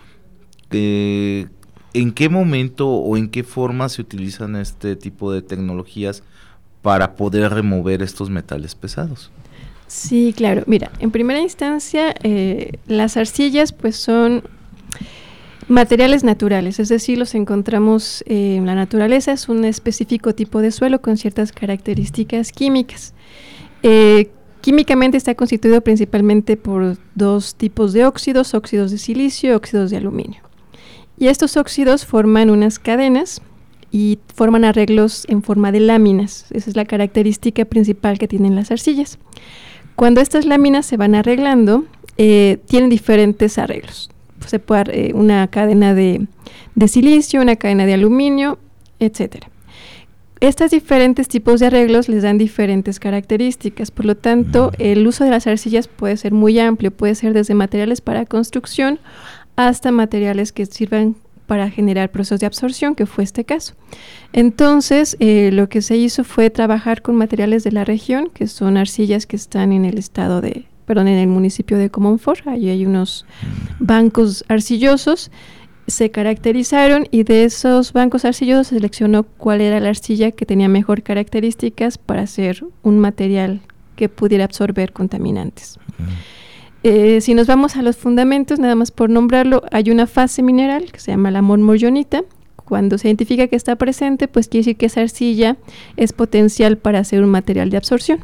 Eh, 0.71 1.47
¿En 1.93 2.13
qué 2.13 2.29
momento 2.29 2.89
o 2.89 3.17
en 3.17 3.29
qué 3.29 3.43
forma 3.43 3.89
se 3.89 4.01
utilizan 4.01 4.55
este 4.55 4.95
tipo 4.95 5.31
de 5.31 5.41
tecnologías 5.41 6.23
para 6.81 7.15
poder 7.15 7.51
remover 7.51 8.01
estos 8.01 8.29
metales 8.29 8.75
pesados? 8.75 9.29
Sí, 9.87 10.33
claro. 10.35 10.63
Mira, 10.67 10.89
en 10.99 11.11
primera 11.11 11.41
instancia, 11.41 12.15
eh, 12.23 12.79
las 12.87 13.17
arcillas 13.17 13.73
pues 13.73 13.97
son 13.97 14.43
materiales 15.67 16.23
naturales, 16.23 16.79
es 16.79 16.89
decir, 16.89 17.17
los 17.17 17.35
encontramos 17.35 18.23
en 18.25 18.65
la 18.65 18.75
naturaleza, 18.75 19.33
es 19.33 19.49
un 19.49 19.65
específico 19.65 20.33
tipo 20.33 20.61
de 20.61 20.71
suelo 20.71 21.01
con 21.01 21.17
ciertas 21.17 21.51
características 21.51 22.51
químicas. 22.51 23.13
Eh, 23.83 24.31
Químicamente 24.61 25.17
está 25.17 25.33
constituido 25.33 25.81
principalmente 25.81 26.55
por 26.55 26.97
dos 27.15 27.55
tipos 27.55 27.93
de 27.93 28.05
óxidos, 28.05 28.53
óxidos 28.53 28.91
de 28.91 28.99
silicio 28.99 29.51
y 29.51 29.53
óxidos 29.53 29.89
de 29.89 29.97
aluminio. 29.97 30.41
Y 31.17 31.27
estos 31.27 31.57
óxidos 31.57 32.05
forman 32.05 32.49
unas 32.49 32.79
cadenas 32.79 33.41
y 33.91 34.19
forman 34.33 34.63
arreglos 34.63 35.25
en 35.27 35.43
forma 35.43 35.71
de 35.71 35.79
láminas. 35.79 36.45
Esa 36.51 36.69
es 36.69 36.75
la 36.75 36.85
característica 36.85 37.65
principal 37.65 38.17
que 38.17 38.27
tienen 38.27 38.55
las 38.55 38.71
arcillas. 38.71 39.19
Cuando 39.95 40.21
estas 40.21 40.45
láminas 40.45 40.85
se 40.85 40.97
van 40.97 41.15
arreglando, 41.15 41.85
eh, 42.17 42.59
tienen 42.67 42.89
diferentes 42.89 43.57
arreglos. 43.57 44.09
Se 44.45 44.59
puede 44.59 45.09
eh, 45.09 45.13
una 45.13 45.47
cadena 45.47 45.93
de, 45.93 46.27
de 46.75 46.87
silicio, 46.87 47.41
una 47.41 47.55
cadena 47.55 47.85
de 47.85 47.93
aluminio, 47.93 48.59
etcétera. 48.99 49.49
Estos 50.41 50.71
diferentes 50.71 51.27
tipos 51.27 51.59
de 51.59 51.67
arreglos 51.67 52.09
les 52.09 52.23
dan 52.23 52.39
diferentes 52.39 52.99
características, 52.99 53.91
por 53.91 54.05
lo 54.05 54.17
tanto 54.17 54.71
el 54.79 55.05
uso 55.05 55.23
de 55.23 55.29
las 55.29 55.45
arcillas 55.45 55.87
puede 55.87 56.17
ser 56.17 56.33
muy 56.33 56.57
amplio, 56.57 56.89
puede 56.89 57.13
ser 57.13 57.33
desde 57.33 57.53
materiales 57.53 58.01
para 58.01 58.25
construcción 58.25 58.99
hasta 59.55 59.91
materiales 59.91 60.51
que 60.51 60.65
sirvan 60.65 61.15
para 61.45 61.69
generar 61.69 62.09
procesos 62.09 62.39
de 62.39 62.47
absorción, 62.47 62.95
que 62.95 63.05
fue 63.05 63.23
este 63.23 63.45
caso. 63.45 63.75
Entonces, 64.33 65.15
eh, 65.19 65.51
lo 65.53 65.69
que 65.69 65.83
se 65.83 65.97
hizo 65.97 66.23
fue 66.23 66.49
trabajar 66.49 67.03
con 67.03 67.17
materiales 67.17 67.63
de 67.63 67.73
la 67.73 67.85
región, 67.85 68.31
que 68.33 68.47
son 68.47 68.77
arcillas 68.77 69.27
que 69.27 69.35
están 69.35 69.71
en 69.71 69.85
el 69.85 69.99
estado 69.99 70.41
de, 70.41 70.65
perdón, 70.87 71.07
en 71.07 71.19
el 71.19 71.27
municipio 71.27 71.77
de 71.77 71.91
Comonfort. 71.91 72.47
Allí 72.47 72.69
hay 72.69 72.87
unos 72.87 73.27
bancos 73.77 74.43
arcillosos 74.47 75.29
se 75.87 76.11
caracterizaron 76.11 77.07
y 77.11 77.23
de 77.23 77.43
esos 77.43 77.93
bancos 77.93 78.25
arcillosos 78.25 78.67
se 78.67 78.75
seleccionó 78.75 79.23
cuál 79.23 79.61
era 79.61 79.79
la 79.79 79.89
arcilla 79.89 80.31
que 80.31 80.45
tenía 80.45 80.69
mejor 80.69 81.03
características 81.03 81.97
para 81.97 82.21
hacer 82.21 82.63
un 82.83 82.99
material 82.99 83.61
que 83.95 84.09
pudiera 84.09 84.45
absorber 84.45 84.93
contaminantes. 84.93 85.77
Eh, 86.83 87.21
si 87.21 87.35
nos 87.35 87.47
vamos 87.47 87.75
a 87.75 87.83
los 87.83 87.97
fundamentos, 87.97 88.57
nada 88.57 88.75
más 88.75 88.91
por 88.91 89.09
nombrarlo, 89.09 89.63
hay 89.71 89.91
una 89.91 90.07
fase 90.07 90.41
mineral 90.41 90.91
que 90.91 90.99
se 90.99 91.11
llama 91.11 91.29
la 91.31 91.41
mormorionita. 91.41 92.23
Cuando 92.65 92.97
se 92.97 93.09
identifica 93.09 93.47
que 93.47 93.55
está 93.55 93.75
presente, 93.75 94.27
pues 94.27 94.47
quiere 94.47 94.61
decir 94.61 94.77
que 94.77 94.85
esa 94.87 95.01
arcilla 95.01 95.57
es 95.97 96.13
potencial 96.13 96.77
para 96.77 96.99
hacer 96.99 97.23
un 97.23 97.29
material 97.29 97.69
de 97.69 97.77
absorción. 97.77 98.19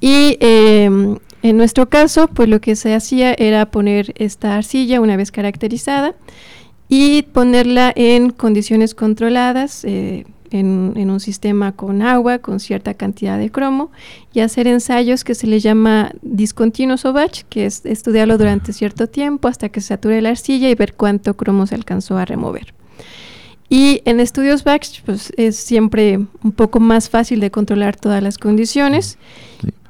Y 0.00 0.36
em, 0.40 1.16
en 1.48 1.56
nuestro 1.56 1.88
caso, 1.88 2.26
pues 2.26 2.48
lo 2.48 2.60
que 2.60 2.74
se 2.74 2.92
hacía 2.92 3.32
era 3.32 3.70
poner 3.70 4.12
esta 4.16 4.56
arcilla 4.56 5.00
una 5.00 5.16
vez 5.16 5.30
caracterizada 5.30 6.16
y 6.88 7.22
ponerla 7.22 7.92
en 7.94 8.30
condiciones 8.30 8.96
controladas, 8.96 9.84
eh, 9.84 10.26
en, 10.50 11.08
un 11.08 11.20
sistema 11.20 11.70
con 11.70 12.02
agua, 12.02 12.40
con 12.40 12.58
cierta 12.58 12.94
cantidad 12.94 13.38
de 13.38 13.50
cromo, 13.50 13.92
y 14.32 14.40
hacer 14.40 14.66
ensayos 14.66 15.22
que 15.22 15.36
se 15.36 15.46
le 15.46 15.60
llama 15.60 16.10
discontinuos 16.22 17.04
o 17.04 17.12
batch, 17.12 17.42
que 17.48 17.66
es 17.66 17.86
estudiarlo 17.86 18.38
durante 18.38 18.72
cierto 18.72 19.06
tiempo 19.06 19.46
hasta 19.46 19.68
que 19.68 19.80
se 19.80 19.88
sature 19.88 20.20
la 20.22 20.30
arcilla 20.30 20.68
y 20.68 20.74
ver 20.74 20.94
cuánto 20.94 21.36
cromo 21.36 21.68
se 21.68 21.76
alcanzó 21.76 22.18
a 22.18 22.24
remover. 22.24 22.74
Y 23.68 24.02
en 24.04 24.18
estudios 24.18 24.64
batch, 24.64 25.02
pues 25.04 25.32
es 25.36 25.56
siempre 25.56 26.18
un 26.42 26.52
poco 26.52 26.80
más 26.80 27.08
fácil 27.08 27.38
de 27.38 27.52
controlar 27.52 27.96
todas 27.96 28.22
las 28.22 28.38
condiciones. 28.38 29.18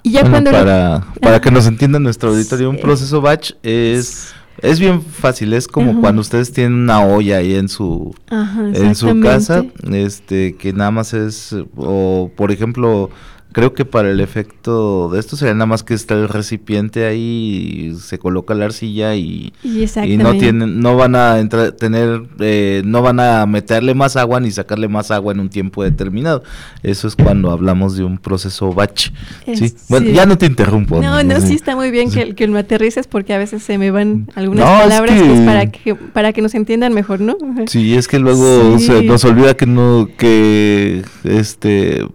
Y 0.07 0.13
ya 0.13 0.31
cuando 0.31 0.53
para, 0.53 1.05
para 1.21 1.41
que 1.41 1.51
nos 1.51 1.67
entienda 1.67 1.99
nuestro 1.99 2.29
auditorio, 2.29 2.71
un 2.71 2.79
proceso 2.79 3.21
batch 3.21 3.55
es 3.65 4.33
es 4.63 4.79
bien 4.79 5.03
fácil, 5.03 5.53
es 5.53 5.67
como 5.67 6.01
cuando 6.01 6.21
ustedes 6.21 6.53
tienen 6.53 6.75
una 6.75 7.05
olla 7.05 7.39
ahí 7.39 7.57
en 7.57 7.69
su 7.69 8.15
en 8.31 8.95
su 8.95 9.19
casa, 9.19 9.65
este 9.91 10.55
que 10.55 10.73
nada 10.73 10.93
más 10.93 11.13
es 11.13 11.57
o 11.77 12.31
por 12.37 12.53
ejemplo 12.53 13.11
creo 13.53 13.73
que 13.73 13.85
para 13.85 14.11
el 14.11 14.21
efecto 14.21 15.09
de 15.09 15.19
esto 15.19 15.37
sería 15.37 15.55
nada 15.55 15.67
más 15.67 15.83
que 15.83 15.95
está 15.95 16.15
el 16.15 16.29
recipiente 16.29 17.07
ahí 17.07 17.91
y 17.91 17.95
se 17.95 18.19
coloca 18.19 18.55
la 18.55 18.67
arcilla 18.67 19.15
y, 19.15 19.53
y 19.63 20.17
no 20.19 20.37
tienen 20.37 20.81
no 20.81 20.97
van 20.97 21.15
a 21.15 21.39
entrar, 21.39 21.73
tener 21.73 22.23
eh, 22.39 22.83
no 22.85 23.01
van 23.01 23.19
a 23.19 23.47
meterle 23.47 23.95
más 23.95 24.17
agua 24.17 24.41
ni 24.41 24.51
sacarle 24.51 24.89
más 24.89 25.11
agua 25.11 25.33
en 25.33 25.41
un 25.41 25.49
tiempo 25.49 25.83
determinado. 25.83 26.43
Eso 26.83 27.09
es 27.09 27.17
cuando 27.17 27.51
hablamos 27.51 27.97
de 27.97 28.05
un 28.05 28.19
proceso 28.19 28.73
batch 28.73 29.11
¿sí? 29.55 29.75
bueno 29.89 30.11
ya 30.11 30.27
no 30.27 30.37
te 30.37 30.47
interrumpo 30.47 31.01
no 31.01 31.23
no, 31.23 31.41
sí 31.41 31.55
está 31.55 31.75
muy 31.75 31.91
bien 31.91 32.11
que, 32.11 32.35
que 32.35 32.47
lo 32.47 32.59
aterrices 32.59 33.07
porque 33.07 33.33
a 33.33 33.39
veces 33.39 33.63
se 33.63 33.79
me 33.79 33.91
van 33.91 34.29
algunas 34.35 34.65
palabras 34.65 35.23
pues, 35.23 35.41
para 35.41 35.71
que 35.71 35.95
para 35.95 36.33
que 36.33 36.43
nos 36.43 36.55
entiendan 36.55 36.93
mejor 36.93 37.21
no 37.21 37.37
sí 37.67 37.95
es 37.95 38.09
que 38.09 38.19
luego 38.19 38.79
se 38.79 39.03
nos 39.05 39.25
olvida 39.25 39.57
que 39.57 39.67
no 39.67 40.09
que 40.17 41.03
este 41.25 42.07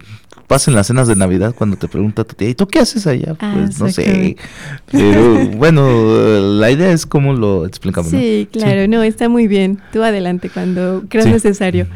pasa 0.52 0.70
en 0.70 0.74
las 0.74 0.86
cenas 0.86 1.08
de 1.08 1.16
Navidad 1.16 1.54
cuando 1.56 1.78
te 1.78 1.88
pregunta 1.88 2.24
tu 2.24 2.34
tía, 2.34 2.50
¿y 2.50 2.54
tú 2.54 2.66
qué 2.66 2.80
haces 2.80 3.06
allá? 3.06 3.36
Ah, 3.40 3.54
pues 3.54 3.80
no 3.80 3.88
sé. 3.88 4.36
Pero 4.90 5.46
bueno, 5.56 5.88
la 6.58 6.70
idea 6.70 6.92
es 6.92 7.06
cómo 7.06 7.32
lo 7.32 7.64
explicamos. 7.64 8.10
Sí, 8.10 8.46
claro, 8.52 8.86
no, 8.86 9.02
está 9.02 9.30
muy 9.30 9.48
bien. 9.48 9.80
Tú 9.94 10.02
adelante 10.02 10.50
cuando 10.50 11.04
creas 11.08 11.28
necesario. 11.28 11.86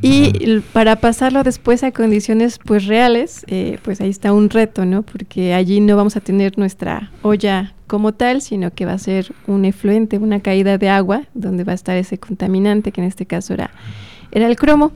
Y 0.00 0.60
para 0.72 0.96
pasarlo 0.96 1.42
después 1.42 1.82
a 1.84 1.90
condiciones 1.90 2.58
pues 2.64 2.86
reales, 2.86 3.44
eh, 3.46 3.78
pues 3.82 4.00
ahí 4.00 4.08
está 4.08 4.32
un 4.32 4.48
reto, 4.48 4.86
¿no? 4.86 5.02
Porque 5.02 5.52
allí 5.52 5.80
no 5.80 5.94
vamos 5.94 6.16
a 6.16 6.20
tener 6.20 6.56
nuestra 6.56 7.10
olla 7.20 7.74
como 7.88 8.14
tal, 8.14 8.40
sino 8.40 8.70
que 8.70 8.86
va 8.86 8.92
a 8.92 8.98
ser 8.98 9.34
un 9.46 9.66
efluente, 9.66 10.16
una 10.16 10.40
caída 10.40 10.78
de 10.78 10.88
agua, 10.88 11.24
donde 11.34 11.64
va 11.64 11.72
a 11.72 11.74
estar 11.74 11.96
ese 11.98 12.16
contaminante, 12.16 12.90
que 12.90 13.02
en 13.02 13.06
este 13.06 13.26
caso 13.26 13.52
era, 13.52 13.70
era 14.30 14.46
el 14.46 14.56
cromo. 14.56 14.92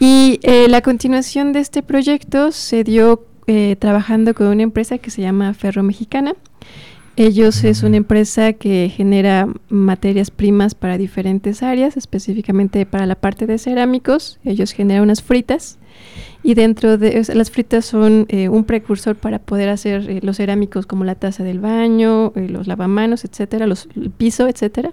Y 0.00 0.38
eh, 0.42 0.68
la 0.68 0.80
continuación 0.80 1.52
de 1.52 1.60
este 1.60 1.82
proyecto 1.82 2.52
se 2.52 2.84
dio 2.84 3.24
eh, 3.46 3.76
trabajando 3.78 4.34
con 4.34 4.46
una 4.46 4.62
empresa 4.62 4.98
que 4.98 5.10
se 5.10 5.22
llama 5.22 5.54
Ferro 5.54 5.82
Mexicana. 5.82 6.34
Ellos 7.16 7.64
es 7.64 7.82
una 7.82 7.96
empresa 7.96 8.52
que 8.52 8.92
genera 8.94 9.48
materias 9.68 10.30
primas 10.30 10.76
para 10.76 10.96
diferentes 10.98 11.64
áreas, 11.64 11.96
específicamente 11.96 12.86
para 12.86 13.06
la 13.06 13.16
parte 13.16 13.46
de 13.46 13.58
cerámicos. 13.58 14.38
Ellos 14.44 14.70
generan 14.70 15.02
unas 15.02 15.20
fritas 15.20 15.78
y 16.44 16.54
dentro 16.54 16.96
de 16.96 17.24
las 17.34 17.50
fritas 17.50 17.84
son 17.84 18.26
eh, 18.28 18.48
un 18.48 18.62
precursor 18.62 19.16
para 19.16 19.40
poder 19.40 19.68
hacer 19.68 20.22
los 20.22 20.36
cerámicos 20.36 20.86
como 20.86 21.04
la 21.04 21.16
taza 21.16 21.42
del 21.42 21.58
baño, 21.58 22.32
los 22.36 22.68
lavamanos, 22.68 23.24
etcétera, 23.24 23.66
los, 23.66 23.88
el 23.96 24.10
piso, 24.10 24.46
etcétera. 24.46 24.92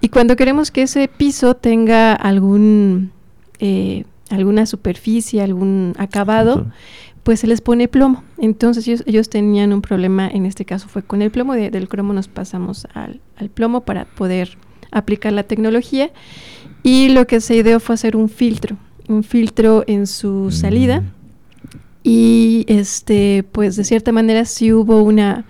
Y 0.00 0.08
cuando 0.08 0.34
queremos 0.34 0.72
que 0.72 0.82
ese 0.82 1.06
piso 1.06 1.54
tenga 1.54 2.12
algún 2.14 3.12
alguna 4.32 4.66
superficie, 4.66 5.42
algún 5.42 5.94
acabado, 5.98 6.66
pues 7.22 7.40
se 7.40 7.46
les 7.46 7.60
pone 7.60 7.88
plomo. 7.88 8.24
Entonces 8.38 9.02
ellos, 9.06 9.28
tenían 9.28 9.72
un 9.72 9.82
problema, 9.82 10.28
en 10.28 10.46
este 10.46 10.64
caso 10.64 10.88
fue 10.88 11.02
con 11.02 11.22
el 11.22 11.30
plomo, 11.30 11.54
del 11.54 11.88
cromo 11.88 12.12
nos 12.12 12.28
pasamos 12.28 12.86
al, 12.94 13.20
plomo 13.54 13.82
para 13.82 14.06
poder 14.06 14.56
aplicar 14.90 15.32
la 15.32 15.42
tecnología 15.42 16.10
y 16.82 17.10
lo 17.10 17.26
que 17.26 17.40
se 17.40 17.56
ideó 17.56 17.80
fue 17.80 17.94
hacer 17.94 18.16
un 18.16 18.28
filtro, 18.28 18.76
un 19.08 19.22
filtro 19.22 19.84
en 19.86 20.06
su 20.06 20.50
salida 20.50 21.00
mm. 21.00 21.06
y 22.02 22.64
este 22.68 23.44
pues 23.52 23.76
de 23.76 23.84
cierta 23.84 24.12
manera 24.12 24.44
sí 24.44 24.72
hubo 24.72 25.02
una 25.02 25.46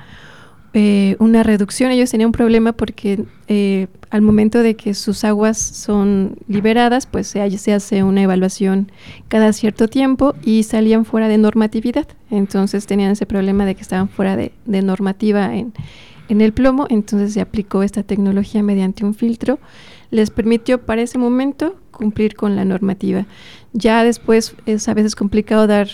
eh, 0.74 1.16
una 1.18 1.42
reducción. 1.42 1.90
Ellos 1.90 2.10
tenían 2.10 2.28
un 2.28 2.32
problema 2.32 2.72
porque 2.72 3.24
eh, 3.46 3.88
al 4.12 4.20
momento 4.20 4.62
de 4.62 4.76
que 4.76 4.92
sus 4.92 5.24
aguas 5.24 5.56
son 5.56 6.36
liberadas, 6.46 7.06
pues 7.06 7.28
se, 7.28 7.40
hace 7.72 8.02
una 8.02 8.20
evaluación 8.20 8.92
cada 9.28 9.54
cierto 9.54 9.88
tiempo 9.88 10.34
y 10.44 10.64
salían 10.64 11.06
fuera 11.06 11.28
de 11.28 11.38
normatividad. 11.38 12.06
Entonces 12.30 12.84
tenían 12.84 13.12
ese 13.12 13.24
problema 13.24 13.64
de 13.64 13.74
que 13.74 13.80
estaban 13.80 14.10
fuera 14.10 14.36
de, 14.36 14.52
normativa 14.66 15.56
en, 15.56 15.72
el 16.28 16.52
plomo. 16.52 16.86
Entonces 16.90 17.32
se 17.32 17.40
aplicó 17.40 17.82
esta 17.82 18.02
tecnología 18.02 18.62
mediante 18.62 19.02
un 19.02 19.14
filtro. 19.14 19.58
Les 20.10 20.28
permitió 20.28 20.82
para 20.84 21.00
ese 21.00 21.16
momento 21.16 21.76
cumplir 21.90 22.34
con 22.34 22.54
la 22.54 22.66
normativa. 22.66 23.24
Ya 23.72 24.04
después 24.04 24.54
es 24.66 24.88
a 24.88 24.94
veces 24.94 25.16
complicado 25.16 25.66
dar 25.66 25.88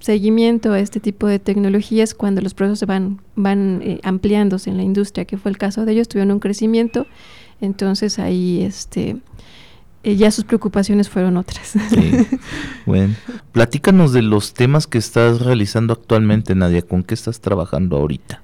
seguimiento 0.00 0.72
a 0.72 0.78
este 0.78 1.00
tipo 1.00 1.26
de 1.26 1.40
tecnologías 1.40 2.14
cuando 2.14 2.40
los 2.40 2.54
procesos 2.54 2.86
van, 2.86 3.20
van 3.34 3.80
eh, 3.82 4.00
ampliándose 4.04 4.70
en 4.70 4.76
la 4.76 4.84
industria, 4.84 5.24
que 5.24 5.38
fue 5.38 5.50
el 5.50 5.58
caso 5.58 5.84
de 5.84 5.92
ellos, 5.92 6.08
tuvieron 6.08 6.30
un 6.30 6.40
crecimiento, 6.40 7.06
entonces 7.60 8.18
ahí 8.18 8.62
este 8.62 9.16
eh, 10.04 10.16
ya 10.16 10.30
sus 10.30 10.44
preocupaciones 10.44 11.08
fueron 11.08 11.36
otras. 11.36 11.74
Bueno, 12.86 13.14
platícanos 13.52 14.12
de 14.12 14.20
los 14.20 14.52
temas 14.52 14.86
que 14.86 14.98
estás 14.98 15.40
realizando 15.40 15.94
actualmente, 15.94 16.54
Nadia, 16.54 16.82
¿con 16.82 17.02
qué 17.02 17.14
estás 17.14 17.40
trabajando 17.40 17.96
ahorita? 17.96 18.42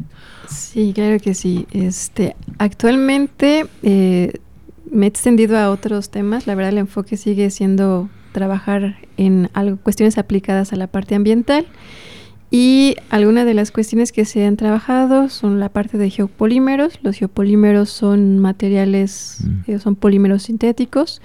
Sí, 0.48 0.92
claro 0.94 1.20
que 1.20 1.34
sí. 1.34 1.66
Este, 1.70 2.34
actualmente 2.56 3.66
eh, 3.82 4.40
me 4.90 5.04
he 5.04 5.08
extendido 5.10 5.58
a 5.58 5.70
otros 5.70 6.08
temas, 6.08 6.46
la 6.46 6.54
verdad 6.54 6.72
el 6.72 6.78
enfoque 6.78 7.18
sigue 7.18 7.50
siendo 7.50 8.08
trabajar 8.32 8.96
en 9.18 9.50
algo, 9.52 9.76
cuestiones 9.76 10.16
aplicadas 10.16 10.72
a 10.72 10.76
la 10.76 10.86
parte 10.86 11.14
ambiental. 11.14 11.66
Y 12.50 12.96
algunas 13.10 13.46
de 13.46 13.54
las 13.54 13.70
cuestiones 13.70 14.10
que 14.10 14.24
se 14.24 14.44
han 14.44 14.56
trabajado 14.56 15.28
son 15.28 15.60
la 15.60 15.68
parte 15.68 15.98
de 15.98 16.10
geopolímeros. 16.10 16.98
Los 17.02 17.16
geopolímeros 17.16 17.90
son 17.90 18.40
materiales, 18.40 19.38
mm. 19.44 19.70
eh, 19.70 19.78
son 19.78 19.94
polímeros 19.94 20.44
sintéticos 20.44 21.22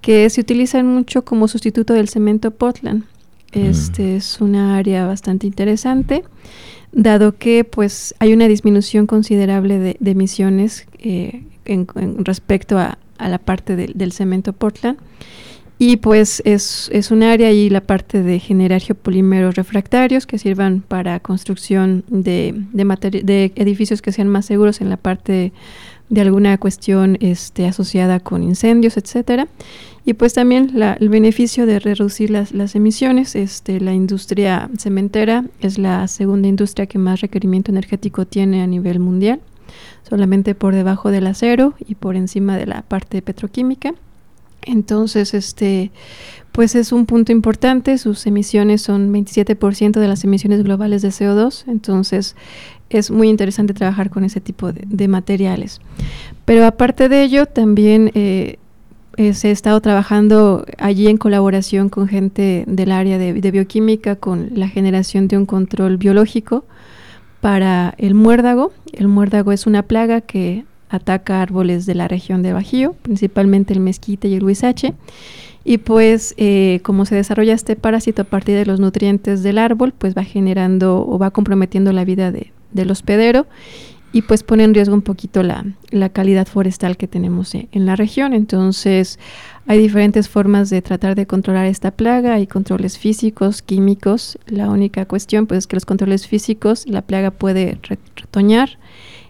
que 0.00 0.28
se 0.28 0.40
utilizan 0.40 0.86
mucho 0.86 1.24
como 1.24 1.48
sustituto 1.48 1.94
del 1.94 2.08
cemento 2.08 2.50
Portland. 2.50 3.04
Mm. 3.54 3.58
Este 3.58 4.16
es 4.16 4.40
una 4.40 4.76
área 4.76 5.06
bastante 5.06 5.46
interesante, 5.46 6.24
dado 6.92 7.36
que 7.36 7.64
pues 7.64 8.14
hay 8.18 8.32
una 8.32 8.48
disminución 8.48 9.06
considerable 9.06 9.78
de, 9.78 10.10
emisiones 10.10 10.86
eh, 10.98 11.44
en, 11.64 11.86
respecto 12.24 12.78
a, 12.78 12.98
la 13.18 13.38
parte 13.38 13.76
del 13.76 14.12
cemento 14.12 14.52
Portland. 14.52 14.98
Y 15.78 15.96
pues 15.96 16.40
es, 16.44 16.88
es 16.92 17.10
un 17.10 17.22
área 17.22 17.50
y 17.50 17.68
la 17.68 17.80
parte 17.80 18.22
de 18.22 18.38
generar 18.38 18.80
geopolímeros 18.80 19.56
refractarios 19.56 20.24
que 20.24 20.38
sirvan 20.38 20.82
para 20.82 21.18
construcción 21.18 22.04
de, 22.08 22.54
de, 22.72 23.52
edificios 23.56 24.00
que 24.00 24.12
sean 24.12 24.28
más 24.28 24.46
seguros 24.46 24.80
en 24.80 24.88
la 24.88 24.96
parte 24.96 25.52
de 26.10 26.20
alguna 26.20 26.58
cuestión 26.58 27.16
este, 27.20 27.66
asociada 27.66 28.20
con 28.20 28.44
incendios, 28.44 28.96
etcétera. 28.96 29.48
Y 30.04 30.14
pues 30.14 30.34
también 30.34 30.80
el 31.00 31.08
beneficio 31.08 31.66
de 31.66 31.80
reducir 31.80 32.30
las, 32.30 32.52
las, 32.52 32.76
emisiones. 32.76 33.34
Este, 33.34 33.80
la 33.80 33.94
industria 33.94 34.70
cementera 34.78 35.44
es 35.60 35.78
la 35.78 36.06
segunda 36.08 36.46
industria 36.46 36.86
que 36.86 36.98
más 36.98 37.20
requerimiento 37.20 37.72
energético 37.72 38.26
tiene 38.26 38.62
a 38.62 38.66
nivel 38.66 39.00
mundial, 39.00 39.40
solamente 40.08 40.54
por 40.54 40.74
debajo 40.74 41.10
del 41.10 41.26
acero 41.26 41.74
y 41.80 41.96
por 41.96 42.16
encima 42.16 42.56
de 42.58 42.66
la 42.66 42.82
parte 42.82 43.22
petroquímica. 43.22 43.94
Entonces, 44.66 45.34
este, 45.34 45.90
pues 46.52 46.74
es 46.74 46.92
un 46.92 47.06
punto 47.06 47.32
importante, 47.32 47.98
sus 47.98 48.26
emisiones 48.26 48.82
son 48.82 49.12
27% 49.12 49.98
de 49.98 50.08
las 50.08 50.24
emisiones 50.24 50.62
globales 50.62 51.02
de 51.02 51.08
CO2, 51.08 51.64
entonces 51.66 52.36
es 52.90 53.10
muy 53.10 53.28
interesante 53.28 53.74
trabajar 53.74 54.10
con 54.10 54.24
ese 54.24 54.40
tipo 54.40 54.72
de, 54.72 55.08
materiales. 55.08 55.80
Pero 56.44 56.64
aparte 56.64 57.08
de 57.08 57.24
ello, 57.24 57.46
también 57.46 58.10
eh, 58.14 58.58
eh, 59.16 59.34
se 59.34 59.48
ha 59.48 59.50
estado 59.50 59.80
trabajando 59.80 60.64
allí 60.78 61.08
en 61.08 61.16
colaboración 61.16 61.88
con 61.88 62.08
gente 62.08 62.64
del 62.66 62.92
área 62.92 63.18
de, 63.18 63.32
de, 63.32 63.50
bioquímica, 63.50 64.16
con 64.16 64.50
la 64.54 64.68
generación 64.68 65.28
de 65.28 65.38
un 65.38 65.46
control 65.46 65.96
biológico 65.96 66.64
para 67.40 67.94
el 67.98 68.14
muérdago. 68.14 68.72
El 68.92 69.08
muérdago 69.08 69.50
es 69.52 69.66
una 69.66 69.82
plaga 69.82 70.20
que 70.20 70.64
ataca 70.94 71.42
árboles 71.42 71.86
de 71.86 71.94
la 71.94 72.08
región 72.08 72.42
de 72.42 72.52
Bajío, 72.52 72.94
principalmente 73.02 73.72
el 73.72 73.80
mezquite 73.80 74.28
y 74.28 74.34
el 74.34 74.44
huizache. 74.44 74.94
Y 75.64 75.78
pues 75.78 76.34
eh, 76.36 76.80
como 76.82 77.06
se 77.06 77.14
desarrolla 77.14 77.54
este 77.54 77.74
parásito 77.74 78.22
a 78.22 78.26
partir 78.26 78.56
de 78.56 78.66
los 78.66 78.80
nutrientes 78.80 79.42
del 79.42 79.58
árbol, 79.58 79.94
pues 79.96 80.14
va 80.14 80.24
generando 80.24 81.06
o 81.06 81.18
va 81.18 81.30
comprometiendo 81.30 81.92
la 81.92 82.04
vida 82.04 82.30
de, 82.30 82.52
del 82.72 82.90
hospedero 82.90 83.46
y 84.14 84.22
pues 84.22 84.44
pone 84.44 84.62
en 84.62 84.74
riesgo 84.74 84.94
un 84.94 85.02
poquito 85.02 85.42
la, 85.42 85.64
calidad 86.12 86.46
forestal 86.46 86.96
que 86.96 87.08
tenemos 87.08 87.52
e, 87.56 87.68
en 87.72 87.84
la 87.84 87.96
región. 87.96 88.32
Entonces 88.32 89.18
hay 89.66 89.78
diferentes 89.78 90.28
formas 90.28 90.70
de 90.70 90.82
tratar 90.82 91.16
de 91.16 91.26
controlar 91.26 91.66
esta 91.66 91.90
plaga, 91.90 92.34
hay 92.34 92.46
controles 92.46 92.96
físicos, 92.96 93.60
químicos. 93.60 94.38
La 94.46 94.70
única 94.70 95.06
cuestión 95.06 95.46
pues 95.46 95.58
es 95.58 95.66
que 95.66 95.74
los 95.74 95.84
controles 95.84 96.28
físicos, 96.28 96.86
la 96.86 97.02
plaga 97.02 97.32
puede 97.32 97.76
retoñar 97.82 98.78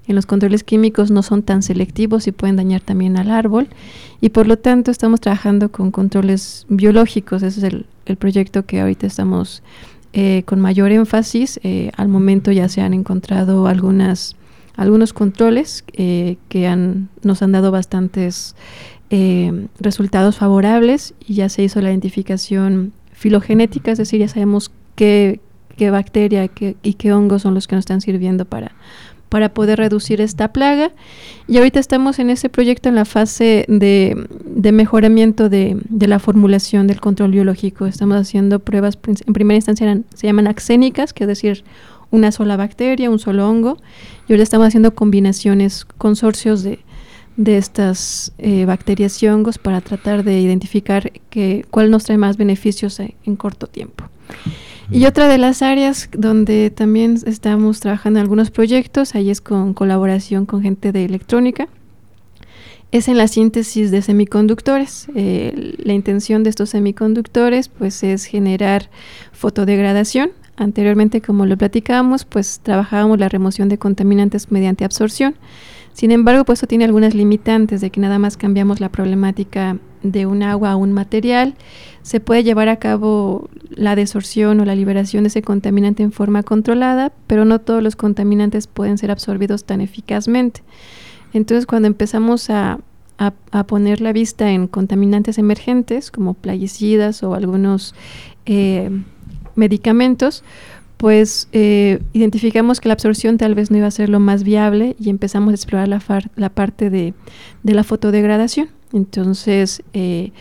en 0.06 0.14
los 0.14 0.26
controles 0.26 0.64
químicos 0.64 1.10
no 1.10 1.22
son 1.22 1.42
tan 1.42 1.62
selectivos 1.62 2.26
y 2.26 2.32
pueden 2.32 2.56
dañar 2.56 2.82
también 2.82 3.16
al 3.16 3.30
árbol. 3.30 3.68
Y 4.20 4.30
por 4.30 4.46
lo 4.46 4.58
tanto 4.58 4.90
estamos 4.90 5.20
trabajando 5.20 5.70
con 5.70 5.90
controles 5.90 6.66
biológicos. 6.68 7.42
Ese 7.42 7.66
es 7.66 7.72
el, 8.06 8.16
proyecto 8.18 8.66
que 8.66 8.80
ahorita 8.80 9.06
estamos 9.06 9.62
eh, 10.12 10.42
con 10.44 10.60
mayor 10.60 10.92
énfasis. 10.92 11.58
Eh, 11.62 11.90
al 11.96 12.08
momento 12.08 12.52
ya 12.52 12.68
se 12.68 12.82
han 12.82 12.92
encontrado 12.92 13.66
algunos 13.66 14.36
controles 15.14 15.84
eh, 15.94 16.36
que 16.50 16.68
nos 17.22 17.42
han 17.42 17.52
dado 17.52 17.70
bastantes 17.70 18.54
resultados 19.78 20.36
favorables 20.36 21.14
y 21.24 21.34
ya 21.34 21.48
se 21.48 21.62
hizo 21.62 21.80
la 21.80 21.90
identificación 21.90 22.92
filogenética, 23.12 23.92
es 23.92 23.98
decir, 23.98 24.18
ya 24.18 24.26
sabemos 24.26 24.72
qué 24.96 25.38
bacteria 25.78 26.50
y 26.82 26.94
qué 26.94 27.12
hongos 27.12 27.42
son 27.42 27.54
los 27.54 27.68
que 27.68 27.76
nos 27.76 27.82
están 27.82 28.00
sirviendo 28.00 28.44
para, 28.44 28.72
para 29.34 29.48
poder 29.48 29.80
reducir 29.80 30.20
esta 30.20 30.52
plaga. 30.52 30.92
Y 31.48 31.56
ahorita 31.56 31.80
estamos 31.80 32.20
en 32.20 32.30
ese 32.30 32.48
proyecto 32.48 32.88
en 32.88 32.94
la 32.94 33.04
fase 33.04 33.64
de, 33.66 34.28
mejoramiento 34.72 35.48
de, 35.48 35.76
la 35.90 36.20
formulación 36.20 36.86
del 36.86 37.00
control 37.00 37.32
biológico. 37.32 37.86
Estamos 37.86 38.16
haciendo 38.16 38.60
pruebas, 38.60 38.96
en 39.04 39.32
primera 39.32 39.56
instancia 39.56 39.98
se 40.14 40.28
llaman 40.28 40.46
axénicas, 40.46 41.12
que 41.12 41.24
es 41.24 41.26
decir, 41.26 41.64
una 42.12 42.30
sola 42.30 42.56
bacteria, 42.56 43.10
un 43.10 43.18
solo 43.18 43.48
hongo. 43.50 43.78
Y 44.28 44.34
ahora 44.34 44.44
estamos 44.44 44.68
haciendo 44.68 44.94
combinaciones, 44.94 45.84
consorcios 45.84 46.62
de, 46.62 46.78
estas 47.36 48.30
eh, 48.38 48.66
bacterias 48.66 49.20
y 49.20 49.26
hongos 49.26 49.58
para 49.58 49.80
tratar 49.80 50.22
de 50.22 50.38
identificar 50.38 51.10
que, 51.28 51.66
cuál 51.70 51.90
nos 51.90 52.04
trae 52.04 52.18
más 52.18 52.36
beneficios 52.36 53.00
en 53.00 53.34
corto 53.34 53.66
tiempo. 53.66 54.04
Y 54.90 55.06
otra 55.06 55.28
de 55.28 55.38
las 55.38 55.62
áreas 55.62 56.08
donde 56.12 56.70
también 56.70 57.18
estamos 57.26 57.80
trabajando 57.80 58.18
en 58.18 58.24
algunos 58.24 58.50
proyectos, 58.50 59.14
ahí 59.14 59.30
es 59.30 59.40
con 59.40 59.74
colaboración 59.74 60.46
con 60.46 60.62
gente 60.62 60.92
de 60.92 61.04
electrónica, 61.04 61.68
es 62.92 63.08
en 63.08 63.18
la 63.18 63.26
síntesis 63.26 63.90
de 63.90 64.02
semiconductores. 64.02 65.08
Eh, 65.16 65.74
la 65.78 65.94
intención 65.94 66.44
de 66.44 66.50
estos 66.50 66.70
semiconductores 66.70 67.68
pues 67.68 68.04
es 68.04 68.24
generar 68.24 68.88
fotodegradación. 69.32 70.30
Anteriormente, 70.56 71.20
como 71.20 71.46
lo 71.46 71.56
platicábamos, 71.56 72.24
pues 72.24 72.60
trabajábamos 72.62 73.18
la 73.18 73.28
remoción 73.28 73.68
de 73.68 73.78
contaminantes 73.78 74.52
mediante 74.52 74.84
absorción. 74.84 75.34
Sin 75.94 76.10
embargo, 76.10 76.44
pues 76.44 76.58
eso 76.58 76.66
tiene 76.66 76.84
algunas 76.84 77.14
limitantes 77.14 77.80
de 77.80 77.90
que 77.90 78.00
nada 78.00 78.18
más 78.18 78.36
cambiamos 78.36 78.80
la 78.80 78.88
problemática 78.88 79.78
de 80.02 80.26
un 80.26 80.42
agua 80.42 80.72
a 80.72 80.76
un 80.76 80.92
material. 80.92 81.54
Se 82.02 82.18
puede 82.18 82.42
llevar 82.42 82.68
a 82.68 82.80
cabo 82.80 83.48
la 83.70 83.94
desorción 83.94 84.58
o 84.58 84.64
la 84.64 84.74
liberación 84.74 85.22
de 85.22 85.28
ese 85.28 85.42
contaminante 85.42 86.02
en 86.02 86.10
forma 86.10 86.42
controlada, 86.42 87.12
pero 87.28 87.44
no 87.44 87.60
todos 87.60 87.80
los 87.80 87.94
contaminantes 87.94 88.66
pueden 88.66 88.98
ser 88.98 89.12
absorbidos 89.12 89.64
tan 89.64 89.80
eficazmente. 89.80 90.62
Entonces, 91.32 91.64
cuando 91.64 91.86
empezamos 91.86 92.50
a, 92.50 92.80
poner 93.68 94.00
la 94.00 94.12
vista 94.12 94.50
en 94.50 94.66
contaminantes 94.66 95.38
emergentes, 95.38 96.10
como 96.10 96.34
plaguicidas 96.34 97.22
o 97.22 97.34
algunos 97.34 97.94
eh, 98.46 98.90
medicamentos, 99.54 100.42
pues 100.96 101.48
eh, 101.52 102.00
identificamos 102.12 102.80
que 102.80 102.88
la 102.88 102.94
absorción 102.94 103.36
tal 103.36 103.54
vez 103.54 103.70
no 103.70 103.78
iba 103.78 103.86
a 103.86 103.90
ser 103.90 104.08
lo 104.08 104.20
más 104.20 104.44
viable 104.44 104.96
y 104.98 105.10
empezamos 105.10 105.52
a 105.52 105.54
explorar 105.54 105.88
la, 105.88 106.48
parte 106.50 106.90
de, 106.90 107.14
la 107.62 107.84
fotodegradación. 107.84 108.68
Entonces, 108.92 109.82
eh, 109.92 110.32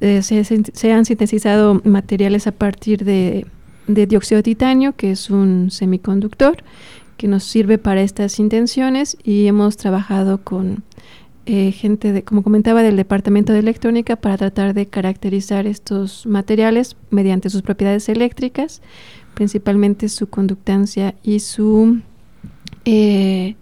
eh, 0.00 0.22
se, 0.22 0.92
han 0.92 1.04
sintetizado 1.04 1.80
materiales 1.84 2.46
a 2.46 2.52
partir 2.52 3.04
de 3.04 3.46
dióxido 3.86 4.38
de 4.38 4.42
titanio, 4.42 4.94
que 4.96 5.12
es 5.12 5.30
un 5.30 5.70
semiconductor 5.70 6.56
que 7.16 7.28
nos 7.28 7.44
sirve 7.44 7.78
para 7.78 8.02
estas 8.02 8.38
intenciones 8.38 9.16
y 9.22 9.46
hemos 9.46 9.76
trabajado 9.76 10.38
con 10.42 10.82
eh, 11.46 11.72
gente, 11.72 12.12
de, 12.12 12.24
como 12.24 12.42
comentaba, 12.42 12.82
del 12.82 12.96
Departamento 12.96 13.52
de 13.52 13.58
Electrónica 13.58 14.16
para 14.16 14.38
tratar 14.38 14.74
de 14.74 14.86
caracterizar 14.86 15.66
estos 15.66 16.26
materiales 16.26 16.96
mediante 17.10 17.50
sus 17.50 17.62
propiedades 17.62 18.08
eléctricas, 18.08 18.80
principalmente 19.34 20.08
su 20.08 20.28
conductancia 20.28 21.14
y 21.22 21.40
su 21.40 22.00
eh, 22.84 23.56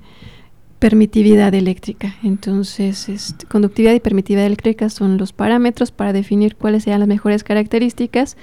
permitividad 0.78 1.54
eléctrica. 1.54 2.14
Entonces, 2.22 3.08
este, 3.08 3.46
conductividad 3.46 3.94
y 3.94 4.00
permitividad 4.00 4.46
eléctrica 4.46 4.88
son 4.88 5.16
los 5.18 5.32
parámetros 5.32 5.90
para 5.90 6.12
definir 6.12 6.56
cuáles 6.56 6.84
sean 6.84 7.00
las 7.00 7.08
mejores 7.08 7.42
características 7.42 8.36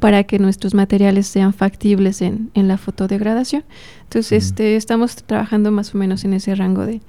para 0.00 0.24
que 0.24 0.38
nuestros 0.38 0.74
materiales 0.74 1.28
sean 1.28 1.54
factibles 1.54 2.22
en, 2.22 2.50
en 2.54 2.68
la 2.68 2.76
fotodegradación. 2.76 3.64
Entonces, 4.04 4.32
este, 4.32 4.76
estamos 4.76 5.16
trabajando 5.16 5.70
más 5.70 5.94
o 5.94 5.98
menos 5.98 6.24
en 6.24 6.34
ese 6.34 6.54
rango 6.54 6.84
de, 6.84 7.00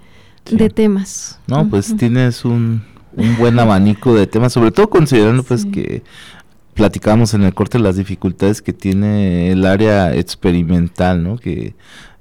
de 0.50 0.70
temas. 0.70 1.40
No, 1.48 1.68
pues 1.70 1.96
tienes 1.98 2.46
un, 2.46 2.84
un, 3.16 3.38
buen 3.38 3.60
abanico 3.60 4.14
de 4.14 4.28
temas, 4.28 4.54
sobre 4.54 4.72
todo 4.72 4.90
considerando 4.90 5.44
pues 5.44 5.66
que 5.66 6.04
platicamos 6.74 7.34
en 7.34 7.44
el 7.44 7.54
corte 7.54 7.80
las 7.80 7.98
dificultades 7.98 8.62
que 8.62 8.74
tiene 8.74 9.52
el 9.52 9.66
área 9.66 10.16
experimental, 10.16 11.24
¿no? 11.24 11.38
Que 11.38 11.76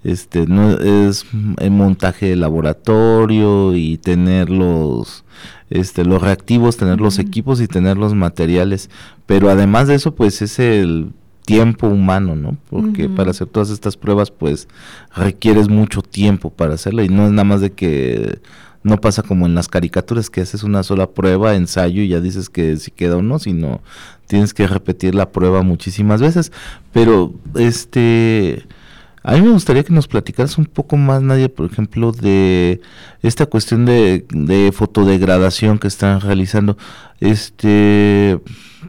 este 0.05 0.47
no 0.47 0.73
es 0.73 1.25
el 1.59 1.71
montaje 1.71 2.27
de 2.27 2.37
laboratorio 2.37 3.75
y 3.75 3.99
tener 3.99 4.51
los 4.51 5.25
este 5.71 6.05
los 6.05 6.21
reactivos, 6.21 6.77
tener 6.77 7.01
los 7.01 7.19
equipos 7.19 7.61
y 7.61 7.69
tener 7.69 7.97
los 7.97 8.15
materiales, 8.15 8.91
pero 9.27 9.49
además 9.49 9.89
de 9.89 9.95
eso 9.95 10.15
pues 10.15 10.43
es 10.43 10.59
el 10.59 11.13
tiempo 11.45 11.89
humano, 11.89 12.37
¿no? 12.37 12.57
Porque 12.71 13.09
para 13.09 13.31
hacer 13.31 13.49
todas 13.49 13.71
estas 13.71 13.97
pruebas 13.97 14.31
pues 14.31 14.69
requieres 15.15 15.69
mucho 15.69 16.03
tiempo 16.03 16.51
para 16.51 16.75
hacerla. 16.75 17.05
Y 17.05 17.09
no 17.09 17.25
es 17.27 17.31
nada 17.31 17.45
más 17.45 17.61
de 17.61 17.73
que 17.73 18.41
no 18.83 19.01
pasa 19.01 19.23
como 19.23 19.47
en 19.47 19.55
las 19.55 19.69
caricaturas 19.69 20.31
que 20.31 20.41
haces 20.41 20.63
una 20.63 20.83
sola 20.83 21.11
prueba, 21.11 21.55
ensayo 21.55 22.03
y 22.03 22.09
ya 22.09 22.21
dices 22.21 22.49
que 22.49 22.77
si 22.77 22.91
queda 22.91 23.17
o 23.17 23.23
no, 23.23 23.39
sino 23.39 23.81
tienes 24.27 24.55
que 24.55 24.67
repetir 24.67 25.15
la 25.15 25.31
prueba 25.31 25.63
muchísimas 25.63 26.21
veces, 26.21 26.53
pero 26.93 27.33
este 27.55 28.65
a 29.23 29.35
mí 29.35 29.43
me 29.43 29.51
gustaría 29.51 29.85
que 29.85 29.93
nos 29.93 30.09
platicaras 30.09 30.59
un 30.59 30.67
poco 30.67 30.97
más, 30.97 31.23
Nadia, 31.23 31.49
por 31.49 31.71
ejemplo, 31.71 32.13
de 32.13 32.81
esta 33.23 33.47
cuestión 33.47 33.85
de, 33.85 34.27
de 34.31 34.73
fotodegradación 34.73 35.79
que 35.79 35.89
están 35.89 36.21
realizando, 36.21 36.77
este, 37.21 38.41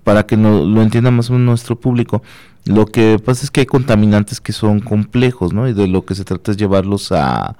para 0.03 0.25
que 0.25 0.37
no, 0.37 0.65
lo 0.65 0.81
entienda 0.81 1.11
más 1.11 1.29
nuestro 1.29 1.79
público. 1.79 2.23
Lo 2.65 2.85
que 2.85 3.19
pasa 3.23 3.43
es 3.43 3.51
que 3.51 3.61
hay 3.61 3.65
contaminantes 3.65 4.39
que 4.39 4.53
son 4.53 4.79
complejos, 4.79 5.53
¿no? 5.53 5.67
Y 5.67 5.73
de 5.73 5.87
lo 5.87 6.05
que 6.05 6.15
se 6.15 6.23
trata 6.23 6.51
es 6.51 6.57
llevarlos 6.57 7.11
a, 7.11 7.57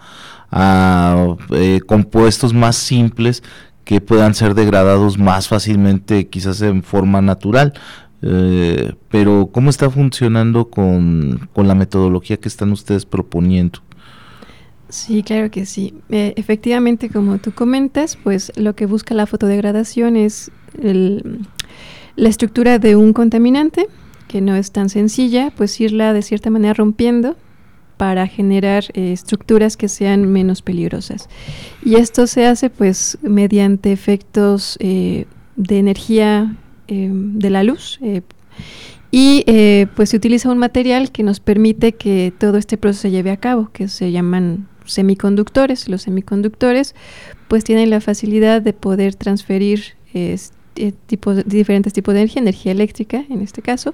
a 0.49 1.35
eh, 1.51 1.81
compuestos 1.85 2.53
más 2.53 2.75
simples 2.75 3.43
que 3.83 3.99
puedan 3.99 4.33
ser 4.33 4.55
degradados 4.55 5.17
más 5.17 5.47
fácilmente, 5.47 6.27
quizás 6.27 6.61
en 6.61 6.83
forma 6.83 7.21
natural. 7.21 7.73
Eh, 8.25 8.93
pero 9.09 9.49
¿cómo 9.51 9.69
está 9.69 9.89
funcionando 9.89 10.69
con, 10.69 11.49
la 11.55 11.75
metodología 11.75 12.37
que 12.37 12.47
están 12.47 12.71
ustedes 12.71 13.05
proponiendo? 13.05 13.79
Sí, 14.87 15.23
claro 15.23 15.51
que 15.51 15.65
sí. 15.65 15.95
Eh, 16.09 16.33
efectivamente, 16.37 17.09
como 17.09 17.37
tú 17.39 17.51
comentas, 17.51 18.15
pues 18.15 18.51
lo 18.55 18.75
que 18.75 18.85
busca 18.85 19.13
la 19.13 19.25
fotodegradación 19.25 20.15
es 20.15 20.51
la 22.15 22.29
estructura 22.29 22.79
de 22.79 22.95
un 22.95 23.11
contaminante, 23.11 23.87
que 24.27 24.39
no 24.39 24.55
es 24.55 24.71
tan 24.71 24.89
sencilla, 24.89 25.51
pues 25.55 25.79
irla 25.81 26.13
de 26.13 26.21
cierta 26.21 26.49
manera 26.49 26.73
rompiendo 26.73 27.35
para 27.97 28.27
generar 28.27 28.85
eh, 28.93 29.11
estructuras 29.11 29.75
que 29.77 29.89
sean 29.89 30.31
menos 30.31 30.61
peligrosas. 30.61 31.27
Y 31.83 31.95
esto 31.95 32.25
se 32.25 32.45
hace 32.45 32.69
pues 32.69 33.17
mediante 33.21 33.91
efectos 33.91 34.77
de 34.79 35.27
energía 35.77 36.55
Em, 36.93 37.39
de 37.39 37.49
la 37.49 37.63
luz. 37.63 37.97
Eh, 38.01 38.21
y 39.09 39.43
eh, 39.47 39.87
pues 39.95 40.09
se 40.11 40.17
utiliza 40.17 40.51
un 40.51 40.57
material 40.59 41.11
que 41.11 41.23
nos 41.23 41.39
permite 41.39 41.93
que 41.93 42.33
todo 42.37 42.57
este 42.57 42.77
proceso 42.77 43.03
se 43.03 43.11
lleve 43.11 43.31
a 43.31 43.37
cabo, 43.37 43.69
que 43.71 43.87
se 43.87 44.11
llaman 44.11 44.67
semiconductores. 44.85 45.89
Los 45.89 46.03
semiconductores 46.03 46.93
pues 47.47 47.63
tienen 47.63 47.89
la 47.89 47.99
facilidad 47.99 48.61
de 48.61 48.73
poder 48.73 49.15
transferir 49.15 49.95
eh, 50.13 50.37
diferentes 51.45 51.93
tipos 51.93 52.13
de 52.13 52.21
energía, 52.21 52.41
energía 52.41 52.71
eléctrica 52.71 53.23
en 53.29 53.41
este 53.41 53.61
caso, 53.61 53.93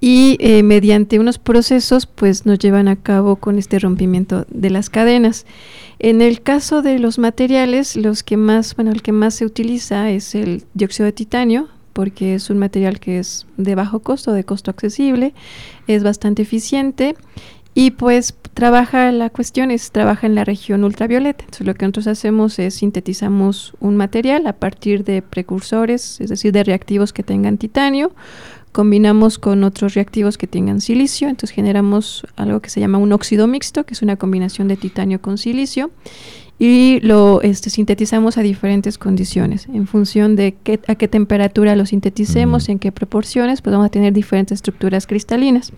y 0.00 0.36
mediante 0.64 1.20
unos 1.20 1.38
procesos 1.38 2.06
pues 2.06 2.44
nos 2.44 2.58
llevan 2.58 2.88
a 2.88 2.96
cabo 2.96 3.36
con 3.36 3.56
este 3.56 3.78
rompimiento 3.78 4.44
de 4.50 4.70
las 4.70 4.90
cadenas. 4.90 5.46
En 6.00 6.20
el 6.20 6.42
caso 6.42 6.82
de 6.82 6.98
los 6.98 7.20
materiales, 7.20 7.94
los 7.94 8.24
que 8.24 8.36
más, 8.36 8.74
bueno, 8.74 8.90
el 8.90 9.02
que 9.02 9.12
más 9.12 9.34
se 9.34 9.46
utiliza 9.46 10.10
es 10.10 10.34
el 10.34 10.64
dióxido 10.74 11.06
de 11.06 11.12
titanio, 11.12 11.68
porque 11.98 12.36
es 12.36 12.48
un 12.48 12.58
material 12.58 13.00
que 13.00 13.18
es 13.18 13.44
de 13.56 13.74
bajo 13.74 13.98
costo, 13.98 14.32
de 14.32 14.44
costo 14.44 14.70
accesible, 14.70 15.34
es 15.88 16.04
bastante 16.04 16.42
eficiente 16.42 17.16
y 17.74 17.90
pues 17.90 18.36
trabaja, 18.54 19.10
la 19.10 19.30
cuestión 19.30 19.72
es, 19.72 19.90
trabaja 19.90 20.28
en 20.28 20.36
la 20.36 20.44
región 20.44 20.84
ultravioleta. 20.84 21.42
Entonces 21.42 21.66
lo 21.66 21.74
que 21.74 21.86
nosotros 21.86 22.06
hacemos 22.06 22.60
es 22.60 22.74
sintetizamos 22.74 23.74
un 23.80 23.96
material 23.96 24.46
a 24.46 24.52
partir 24.52 25.02
de 25.02 25.22
precursores, 25.22 26.20
es 26.20 26.30
decir, 26.30 26.52
de 26.52 26.62
reactivos 26.62 27.12
que 27.12 27.24
tengan 27.24 27.58
titanio, 27.58 28.12
combinamos 28.70 29.40
con 29.40 29.64
otros 29.64 29.94
reactivos 29.94 30.38
que 30.38 30.46
tengan 30.46 30.80
silicio, 30.80 31.28
entonces 31.28 31.50
generamos 31.50 32.24
algo 32.36 32.60
que 32.60 32.70
se 32.70 32.78
llama 32.78 32.98
un 32.98 33.12
óxido 33.12 33.48
mixto, 33.48 33.84
que 33.84 33.94
es 33.94 34.02
una 34.02 34.14
combinación 34.14 34.68
de 34.68 34.76
titanio 34.76 35.20
con 35.20 35.36
silicio, 35.36 35.90
y 36.58 36.98
lo 37.00 37.40
este, 37.42 37.70
sintetizamos 37.70 38.36
a 38.36 38.42
diferentes 38.42 38.98
condiciones. 38.98 39.68
En 39.72 39.86
función 39.86 40.34
de 40.34 40.56
qué, 40.62 40.80
a 40.88 40.96
qué 40.96 41.06
temperatura 41.06 41.76
lo 41.76 41.86
sinteticemos, 41.86 42.68
y 42.68 42.72
en 42.72 42.78
qué 42.78 42.90
proporciones, 42.90 43.62
pues 43.62 43.72
vamos 43.72 43.86
a 43.86 43.90
tener 43.90 44.12
diferentes 44.12 44.56
estructuras 44.56 45.06
cristalinas. 45.06 45.72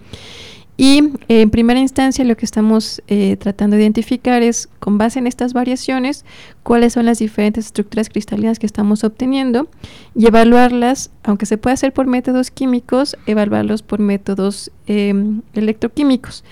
Y 0.80 1.02
en 1.28 1.50
primera 1.50 1.78
instancia 1.78 2.24
lo 2.24 2.38
que 2.38 2.46
estamos 2.46 3.02
eh, 3.06 3.36
tratando 3.36 3.76
de 3.76 3.82
identificar 3.82 4.42
es, 4.42 4.66
con 4.78 4.96
base 4.96 5.18
en 5.18 5.26
estas 5.26 5.52
variaciones, 5.52 6.24
cuáles 6.62 6.94
son 6.94 7.04
las 7.04 7.18
diferentes 7.18 7.66
estructuras 7.66 8.08
cristalinas 8.08 8.58
que 8.58 8.64
estamos 8.64 9.04
obteniendo 9.04 9.68
y 10.14 10.26
evaluarlas, 10.26 11.10
aunque 11.22 11.44
se 11.44 11.58
pueda 11.58 11.74
hacer 11.74 11.92
por 11.92 12.06
métodos 12.06 12.50
químicos, 12.50 13.18
evaluarlos 13.26 13.82
por 13.82 13.98
métodos 13.98 14.70
em, 14.86 15.42
electroquímicos 15.52 16.44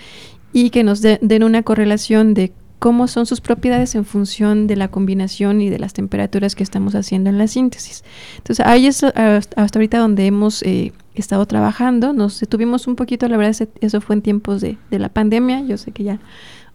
y 0.52 0.68
que 0.68 0.84
nos 0.84 1.00
den 1.00 1.42
una 1.42 1.62
correlación 1.62 2.34
de 2.34 2.52
cómo 2.78 3.08
son 3.08 3.26
sus 3.26 3.40
propiedades 3.40 3.94
en 3.94 4.04
función 4.04 4.66
de 4.66 4.76
la 4.76 4.88
combinación 4.88 5.60
y 5.60 5.70
de 5.70 5.78
las 5.78 5.92
temperaturas 5.92 6.54
que 6.54 6.62
estamos 6.62 6.94
haciendo 6.94 7.30
en 7.30 7.38
la 7.38 7.48
síntesis. 7.48 8.04
Entonces, 8.36 8.64
ahí 8.64 8.86
es 8.86 9.02
hasta 9.02 9.78
ahorita 9.78 9.98
donde 9.98 10.26
hemos 10.26 10.62
eh, 10.62 10.92
estado 11.14 11.46
trabajando. 11.46 12.12
Nos 12.12 12.40
detuvimos 12.40 12.86
un 12.86 12.96
poquito, 12.96 13.28
la 13.28 13.36
verdad, 13.36 13.68
eso 13.80 14.00
fue 14.00 14.16
en 14.16 14.22
tiempos 14.22 14.60
de, 14.60 14.78
la 14.90 15.08
pandemia. 15.08 15.62
Yo 15.62 15.76
sé 15.76 15.90
que 15.90 16.04
ya 16.04 16.18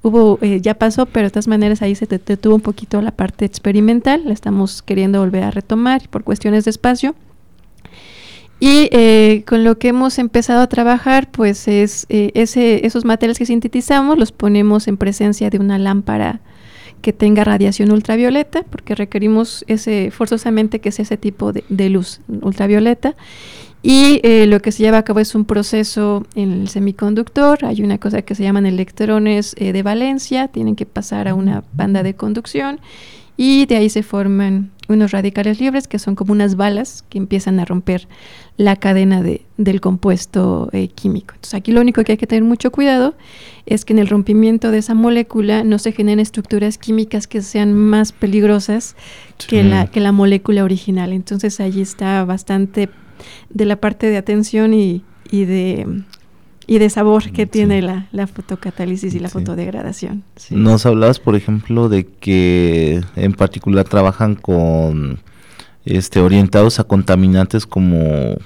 hubo, 0.02 0.40
eh, 0.42 0.60
ya 0.62 0.74
pasó, 0.74 1.06
pero 1.06 1.28
de 1.28 1.32
todas 1.32 1.48
maneras 1.48 1.82
ahí 1.82 1.96
se 1.96 2.06
detuvo 2.06 2.56
un 2.56 2.62
poquito 2.62 3.02
la 3.02 3.12
parte 3.12 3.46
experimental. 3.46 4.24
La 4.26 4.34
estamos 4.34 4.82
queriendo 4.82 5.20
volver 5.20 5.44
a 5.44 5.52
retomar 5.52 6.08
por 6.10 6.24
cuestiones 6.24 6.66
de 6.66 6.72
espacio. 6.72 7.16
Y 8.66 8.88
eh, 8.94 9.44
con 9.46 9.66
lo 9.66 9.78
que 9.78 9.90
hemos 9.90 10.18
empezado 10.18 10.62
a 10.62 10.68
trabajar, 10.68 11.30
pues 11.30 11.68
es 11.68 12.06
eh, 12.08 12.32
ese, 12.34 12.88
esos 12.88 13.04
materiales 13.04 13.38
que 13.38 13.46
sintetizamos, 13.46 14.18
los 14.18 14.32
ponemos 14.32 14.88
en 14.88 14.96
presencia 14.96 15.50
de 15.50 15.60
una 15.60 15.78
lámpara 15.78 16.40
que 17.02 17.12
tenga 17.12 17.44
radiación 17.44 17.92
ultravioleta, 17.92 18.64
porque 18.64 18.96
requerimos 18.96 19.66
ese, 19.68 20.12
forzosamente 20.12 20.80
que 20.80 20.94
sea 20.94 21.04
ese 21.04 21.18
tipo 21.18 21.52
de, 21.52 21.90
luz 21.90 22.22
ultravioleta. 22.42 23.16
Y 23.82 24.22
eh, 24.24 24.46
lo 24.48 24.62
que 24.62 24.72
se 24.72 24.82
lleva 24.82 25.00
a 25.00 25.04
cabo 25.04 25.20
es 25.20 25.36
un 25.36 25.44
proceso 25.44 26.26
en 26.34 26.54
el 26.54 26.70
semiconductor. 26.70 27.66
Hay 27.66 27.82
una 27.84 27.98
cosa 27.98 28.22
que 28.22 28.34
se 28.34 28.44
llaman 28.44 28.66
electrones 28.66 29.56
de 29.60 29.84
valencia, 29.84 30.48
tienen 30.48 30.78
que 30.78 30.86
pasar 30.86 31.28
a 31.28 31.36
una 31.36 31.66
banda 31.74 32.02
de 32.02 32.14
conducción 32.14 32.80
y 33.36 33.66
de 33.66 33.78
ahí 33.78 33.90
se 33.90 34.04
forman 34.04 34.72
unos 34.90 35.12
radicales 35.12 35.60
libres 35.60 35.88
que 35.88 36.00
son 36.00 36.16
como 36.16 36.34
unas 36.34 36.56
balas 36.56 37.04
que 37.10 37.18
empiezan 37.18 37.60
a 37.60 37.66
romper 37.66 38.08
la 38.58 38.76
cadena 38.76 39.24
de, 39.24 39.46
del 39.58 39.82
compuesto 39.82 40.70
eh, 40.74 40.90
químico. 40.90 41.34
Entonces 41.36 41.56
aquí 41.56 41.72
lo 41.72 41.82
único 41.82 42.04
que 42.04 42.14
hay 42.14 42.18
que 42.18 42.28
tener 42.28 42.44
mucho 42.44 42.72
cuidado 42.72 43.16
es 43.66 43.86
que 43.86 43.94
en 43.94 44.00
el 44.00 44.08
rompimiento 44.08 44.72
de 44.72 44.80
esa 44.80 44.94
molécula 44.94 45.64
no 45.64 45.80
se 45.80 45.92
generen 45.94 46.20
estructuras 46.20 46.78
químicas 46.78 47.28
que 47.28 47.42
sean 47.42 47.74
más 47.74 48.12
peligrosas 48.12 48.96
que, 49.48 49.64
la, 49.64 49.88
que 49.88 50.00
la 50.00 50.12
molécula 50.12 50.64
original. 50.64 51.14
Entonces 51.14 51.60
allí 51.60 51.82
está 51.82 52.24
bastante 52.26 52.90
de 53.50 53.66
la 53.66 53.78
parte 53.78 54.10
de 54.10 54.18
atención 54.18 54.74
y, 54.74 55.04
y 55.32 55.46
de 55.46 56.04
y 56.68 56.78
de 56.78 56.90
sabor 56.90 57.32
que 57.32 57.46
tiene 57.46 57.82
la, 57.82 58.08
la, 58.12 58.28
fotocatálisis 58.28 59.14
y 59.16 59.20
la 59.20 59.30
fotodegradación. 59.30 60.24
Nos 60.50 60.86
hablabas, 60.86 61.20
por 61.20 61.36
ejemplo, 61.36 61.90
de 61.90 62.06
que 62.06 63.02
en 63.16 63.34
particular 63.34 63.88
trabajan 63.88 64.36
con 64.36 65.20
este 65.86 66.20
orientados 66.20 66.80
a 66.80 66.86
contaminantes 66.86 67.66
como 67.66 68.38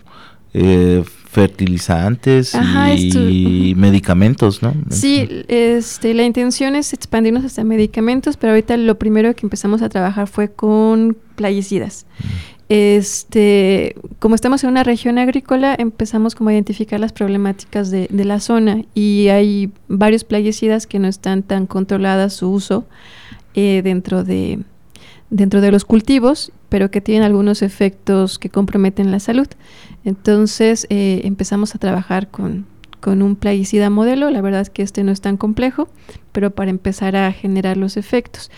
eh, 0.54 1.04
fertilizantes 1.30 2.56
y 2.96 3.74
medicamentos, 3.76 4.64
¿no? 4.64 4.74
Sí, 4.90 5.28
este, 5.48 6.16
la 6.16 6.24
intención 6.24 6.76
es 6.76 6.94
expandirnos 6.94 7.46
hasta 7.46 7.64
medicamentos, 7.64 8.38
pero 8.38 8.54
ahorita 8.54 8.76
lo 8.78 8.98
primero 8.98 9.36
que 9.36 9.46
empezamos 9.46 9.84
a 9.84 9.90
trabajar 9.90 10.28
fue 10.28 10.52
con 10.52 11.16
plaguicidas. 11.36 12.08
Este, 12.70 13.96
como 14.20 14.36
estamos 14.36 14.64
en 14.64 14.72
una 14.72 14.84
región 14.84 15.18
agrícola, 15.18 15.76
empezamos 15.78 16.36
como 16.36 16.50
a 16.50 16.54
identificar 16.54 17.00
las 17.00 17.14
problemáticas 17.14 17.92
de, 17.92 18.08
de 18.12 18.26
la 18.26 18.42
zona 18.42 18.84
y 18.94 19.30
hay 19.30 19.72
varios 19.88 20.26
plaguicidas 20.26 20.86
que 20.86 21.00
no 21.00 21.08
están 21.08 21.44
tan 21.44 21.66
controladas 21.66 22.34
su 22.34 22.52
uso 22.52 22.86
eh, 23.54 23.82
dentro 23.84 24.24
de 24.24 24.60
dentro 25.30 25.62
de 25.62 25.72
los 25.72 25.84
cultivos, 25.84 26.52
pero 26.70 26.92
que 26.92 27.02
tienen 27.02 27.24
algunos 27.24 27.62
efectos 27.62 28.40
que 28.40 28.50
comprometen 28.50 29.12
la 29.12 29.20
salud. 29.20 29.48
Entonces 30.06 30.88
eh, 30.90 31.22
empezamos 31.24 31.76
a 31.76 31.80
trabajar 31.80 32.30
con, 32.30 32.66
con, 33.00 33.22
un 33.22 33.36
plaguicida 33.36 33.90
modelo. 33.90 34.30
La 34.30 34.42
verdad 34.42 34.62
es 34.62 34.70
que 34.70 34.84
este 34.84 35.04
no 35.04 35.12
es 35.12 35.22
tan 35.22 35.38
complejo, 35.38 35.88
pero 36.32 36.52
para 36.52 36.70
empezar 36.70 37.16
a 37.16 37.32
generar 37.32 37.78
los 37.78 37.98
efectos. 37.98 38.52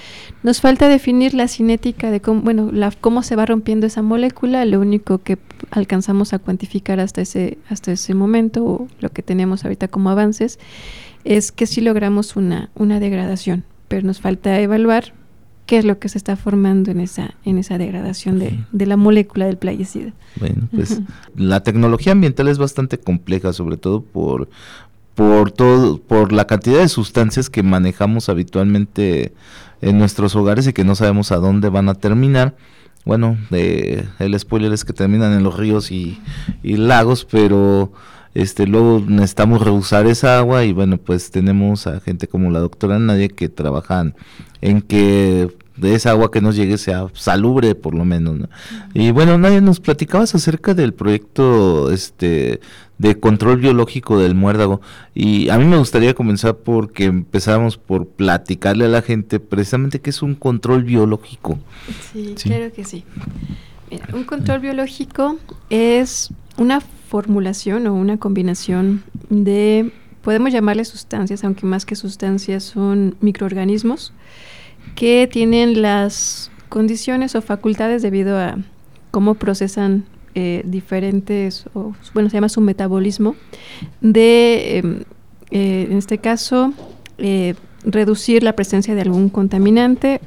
Nos 0.44 0.62
falta 0.62 0.88
definir 0.88 1.34
la 1.34 1.48
cinética 1.48 2.12
de 2.12 2.22
cómo, 2.22 2.42
bueno, 2.42 2.72
cómo 3.02 3.24
se 3.24 3.36
va 3.36 3.46
rompiendo 3.46 3.88
esa 3.88 4.02
molécula. 4.02 4.66
Lo 4.66 4.80
único 4.80 5.20
que 5.20 5.38
alcanzamos 5.72 6.34
a 6.34 6.40
cuantificar 6.40 7.00
hasta 7.00 7.22
ese, 7.22 7.58
hasta 7.70 7.92
ese 7.92 8.14
momento, 8.14 8.66
o 8.66 8.88
lo 9.00 9.10
que 9.10 9.24
tenemos 9.24 9.64
ahorita 9.64 9.88
como 9.88 10.10
avances, 10.10 10.60
es 11.24 11.52
que 11.52 11.66
sí 11.66 11.82
logramos 11.82 12.36
una, 12.36 12.70
una 12.76 13.00
degradación, 13.00 13.66
pero 13.88 14.06
nos 14.06 14.22
falta 14.22 14.60
evaluar 14.60 15.19
qué 15.70 15.78
es 15.78 15.86
lo 15.86 16.00
que 16.00 16.10
se 16.10 16.18
está 16.18 16.36
formando 16.36 16.90
en 16.90 17.00
esa, 17.00 17.36
en 17.46 17.60
esa 17.60 17.78
degradación 17.78 18.40
de, 18.40 18.60
de 18.72 18.88
la 18.88 18.98
molécula 18.98 19.46
del 19.46 19.58
plaguicida. 19.58 20.14
Bueno, 20.40 20.68
pues 20.74 21.00
la 21.36 21.62
tecnología 21.62 22.12
ambiental 22.12 22.48
es 22.48 22.58
bastante 22.58 22.98
compleja, 22.98 23.54
sobre 23.54 23.78
todo 23.78 24.02
por, 24.02 24.50
por 25.14 25.52
todo, 25.52 26.02
por 26.02 26.32
la 26.32 26.48
cantidad 26.48 26.80
de 26.80 26.88
sustancias 26.88 27.52
que 27.52 27.62
manejamos 27.62 28.30
habitualmente 28.30 29.32
en 29.84 30.00
nuestros 30.00 30.36
hogares 30.36 30.66
y 30.66 30.74
que 30.74 30.84
no 30.84 30.96
sabemos 30.96 31.32
a 31.32 31.36
dónde 31.36 31.70
van 31.70 31.88
a 31.88 31.94
terminar. 31.94 32.56
Bueno, 33.06 33.38
el 33.52 34.40
spoiler 34.40 34.74
es 34.74 34.84
que 34.84 34.94
terminan 34.94 35.34
en 35.34 35.44
los 35.44 35.56
ríos 35.56 35.92
y, 35.92 36.20
y 36.64 36.78
lagos, 36.78 37.28
pero 37.30 37.94
este 38.34 38.68
luego 38.68 39.04
necesitamos 39.06 39.62
rehusar 39.62 40.08
esa 40.08 40.38
agua 40.38 40.66
y 40.66 40.74
bueno 40.74 40.98
pues 40.98 41.32
tenemos 41.32 41.88
a 41.88 42.00
gente 42.00 42.28
como 42.28 42.52
la 42.52 42.60
doctora 42.60 43.00
Nadia 43.00 43.28
que 43.28 43.50
trabajan 43.50 44.16
en 44.62 44.82
que 44.82 45.50
de 45.78 45.96
esa 45.96 46.12
agua 46.12 46.30
que 46.30 46.42
nos 46.42 46.56
llegue 46.56 46.78
sea 46.78 47.08
salubre 47.14 47.74
por 47.76 47.96
lo 47.96 48.06
menos 48.06 48.38
y 48.94 49.12
bueno 49.12 49.38
Nadia 49.38 49.62
nos 49.62 49.80
platicabas 49.80 50.36
acerca 50.36 50.74
del 50.74 50.94
proyecto 50.94 51.92
este 51.92 52.60
de 53.00 53.18
control 53.18 53.58
biológico 53.58 54.20
del 54.20 54.36
muérdago. 54.36 54.82
Y 55.16 55.50
a 55.50 55.58
mí 55.58 55.64
me 55.64 55.78
gustaría 55.78 56.14
comenzar 56.14 56.58
porque 56.58 57.06
empezamos 57.06 57.78
por 57.78 58.08
platicarle 58.08 58.86
a 58.86 58.90
la 58.90 59.02
gente 59.02 59.40
precisamente 59.40 60.02
qué 60.02 60.10
es 60.12 60.22
un 60.22 60.36
control 60.36 60.84
biológico. 60.84 61.58
Sí, 62.12 62.36
claro 62.44 62.74
que 62.74 62.84
sí 62.84 63.06
un 64.14 64.24
control 64.24 64.60
biológico 64.60 65.38
es 65.70 66.30
una 66.58 66.82
formulación 66.82 67.88
o 67.88 67.94
una 67.94 68.18
combinación 68.18 69.04
de, 69.30 69.92
podemos 70.22 70.52
llamarle 70.52 70.86
sustancias, 70.86 71.44
aunque 71.44 71.66
más 71.66 71.86
que 71.86 71.96
sustancias 71.96 72.64
son 72.64 73.16
microorganismos, 73.22 74.14
que 74.96 75.28
tienen 75.32 75.82
las 75.82 76.52
condiciones 76.70 77.36
o 77.36 77.42
facultades 77.42 78.02
debido 78.02 78.38
a 78.38 78.58
cómo 79.12 79.36
procesan 79.36 80.06
eh, 80.36 80.62
diferentes, 80.66 81.66
o, 81.74 81.94
bueno, 82.14 82.30
se 82.30 82.36
llama 82.36 82.50
su 82.50 82.62
metabolismo, 82.62 83.36
de, 84.02 84.78
em, 84.78 85.04
eh, 85.52 85.88
en 85.90 85.98
este 85.98 86.20
caso, 86.20 86.74
eh, 87.18 87.56
reducir 87.84 88.44
la 88.44 88.54
presencia 88.54 88.94
de 88.94 89.02
algún 89.02 89.30
contaminante, 89.30 90.22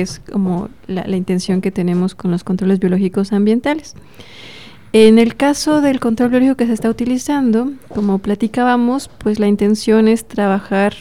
es 0.00 0.20
como 0.20 0.70
la 0.86 1.16
intención 1.16 1.60
que 1.60 1.70
tenemos 1.70 2.14
con 2.14 2.30
los 2.30 2.44
controles 2.44 2.78
biológicos 2.78 3.32
ambientales. 3.32 3.94
En 4.94 5.18
el 5.18 5.36
caso 5.36 5.80
del 5.80 6.00
control 6.00 6.30
biológico 6.30 6.56
que 6.56 6.66
se 6.66 6.74
está 6.74 6.90
utilizando, 6.90 7.72
como 7.88 8.18
platicábamos, 8.18 9.08
pues 9.08 9.38
la 9.38 9.48
intención 9.48 10.06
es 10.06 10.28
trabajar 10.28 10.94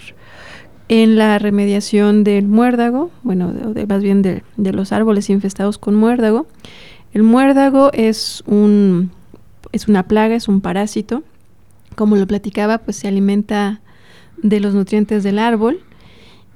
en 0.88 1.17
la 1.17 1.39
remediación 1.39 2.23
del 2.23 2.47
muérdago, 2.47 3.12
bueno, 3.23 3.51
de, 3.51 3.86
más 3.86 4.01
bien 4.01 4.21
de, 4.21 4.43
los 4.56 4.93
árboles 4.93 5.30
infestados 5.30 5.77
con 5.77 5.95
muérdago. 5.95 6.47
El 7.13 7.23
muérdago 7.23 7.91
es 7.91 8.43
un 8.45 9.12
es 9.73 9.89
una 9.89 10.04
plaga, 10.04 10.36
es 10.36 10.47
un 10.47 10.62
parásito. 10.62 11.23
Como 11.95 12.15
lo 12.15 12.27
platicaba, 12.27 12.77
pues 12.77 12.95
se 12.95 13.10
alimenta 13.10 13.82
de 14.41 14.62
los 14.62 14.73
nutrientes 14.73 15.23
del 15.23 15.38
árbol 15.38 15.82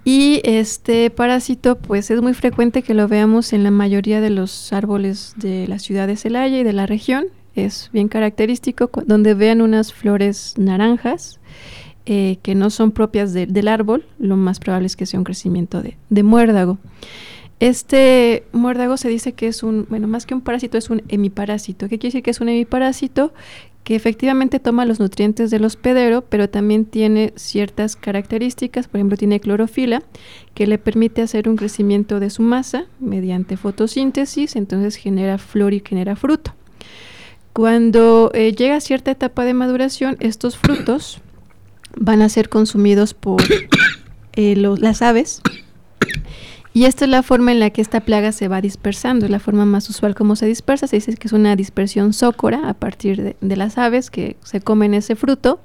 y 0.06 0.40
este 0.44 1.10
parásito, 1.10 1.80
pues 1.80 2.12
es 2.12 2.22
muy 2.22 2.36
frecuente 2.36 2.84
que 2.84 2.94
lo 2.94 3.08
veamos 3.08 3.54
en 3.54 3.64
la 3.64 3.72
mayoría 3.72 4.22
de 4.22 4.30
los 4.30 4.72
árboles 4.72 5.34
de 5.36 5.68
la 5.68 5.80
ciudad 5.80 6.06
de 6.06 6.16
Celaya 6.16 6.60
y 6.60 6.64
de 6.64 6.74
la 6.74 6.86
región. 6.86 7.26
Es 7.56 7.90
bien 7.92 8.08
característico 8.08 8.92
donde 9.08 9.34
vean 9.34 9.62
unas 9.62 9.94
flores 9.94 10.54
naranjas 10.58 11.40
eh, 12.06 12.38
que 12.44 12.54
no 12.54 12.70
son 12.70 12.92
propias 12.92 13.34
del 13.34 13.68
árbol. 13.68 14.06
Lo 14.20 14.38
más 14.38 14.60
probable 14.60 14.86
es 14.86 14.96
que 14.96 15.08
sea 15.08 15.20
un 15.20 15.24
crecimiento 15.24 15.82
de, 15.82 15.98
de 16.12 16.22
muérdago. 16.22 16.78
Este 17.60 18.44
muérdago 18.52 18.98
se 18.98 19.08
dice 19.08 19.32
que 19.32 19.48
es 19.48 19.64
un, 19.64 19.88
bueno, 19.90 20.08
más 20.08 20.26
que 20.26 20.36
un 20.36 20.42
parásito, 20.42 20.78
es 20.78 20.90
un 20.90 21.02
hemiparásito. 21.08 21.88
¿Qué 21.88 21.98
quiere 21.98 22.10
decir 22.10 22.24
que 22.24 22.32
es 22.32 22.42
un 22.42 22.50
hemiparásito? 22.50 23.34
Que 23.86 23.96
efectivamente 23.96 24.60
toma 24.60 24.84
los 24.84 25.00
nutrientes 25.00 25.52
del 25.52 25.64
hospedero, 25.64 26.24
pero 26.24 26.50
también 26.50 26.86
tiene 26.86 27.34
ciertas 27.36 27.96
características, 27.96 28.88
por 28.88 28.98
ejemplo, 28.98 29.16
tiene 29.16 29.40
clorofila, 29.40 30.02
que 30.56 30.66
le 30.66 30.80
permite 30.80 31.22
hacer 31.22 31.48
un 31.48 31.56
crecimiento 31.56 32.20
de 32.20 32.32
su 32.32 32.42
masa 32.42 32.88
mediante 33.00 33.58
fotosíntesis, 33.58 34.56
entonces 34.56 34.96
genera 34.96 35.38
flor 35.38 35.76
y 35.76 35.84
genera 35.88 36.16
fruto. 36.16 36.56
Cuando 37.54 38.32
eh, 38.34 38.54
llega 38.54 38.76
a 38.76 38.82
cierta 38.82 39.12
etapa 39.12 39.46
de 39.46 39.54
maduración, 39.54 40.18
estos 40.20 40.58
frutos 40.58 41.22
van 41.96 42.24
a 42.24 42.30
ser 42.30 42.50
consumidos 42.50 43.14
por 43.14 43.40
eh, 44.34 44.56
las 44.56 45.04
aves 45.04 45.44
y 46.76 46.84
esta 46.84 47.06
es 47.06 47.12
la 47.12 47.24
forma 47.24 47.54
en 47.54 47.62
la 47.62 47.70
que 47.70 47.82
esta 47.82 48.02
plaga 48.02 48.34
se 48.34 48.50
va 48.50 48.60
dispersando, 48.60 49.24
es 49.24 49.32
la 49.32 49.40
forma 49.40 49.66
más 49.66 49.90
usual 49.90 50.14
como 50.14 50.36
se 50.36 50.46
dispersa. 50.46 50.88
Se 50.88 50.98
dice 50.98 51.16
que 51.16 51.30
es 51.30 51.32
una 51.32 51.56
dispersión 51.56 52.12
sócora 52.12 52.68
a 52.68 52.74
partir 52.74 53.38
de, 53.40 53.56
las 53.56 53.78
aves 53.78 54.12
que 54.12 54.36
se 54.44 54.60
comen 54.60 54.94
ese 54.94 55.16
fruto 55.16 55.62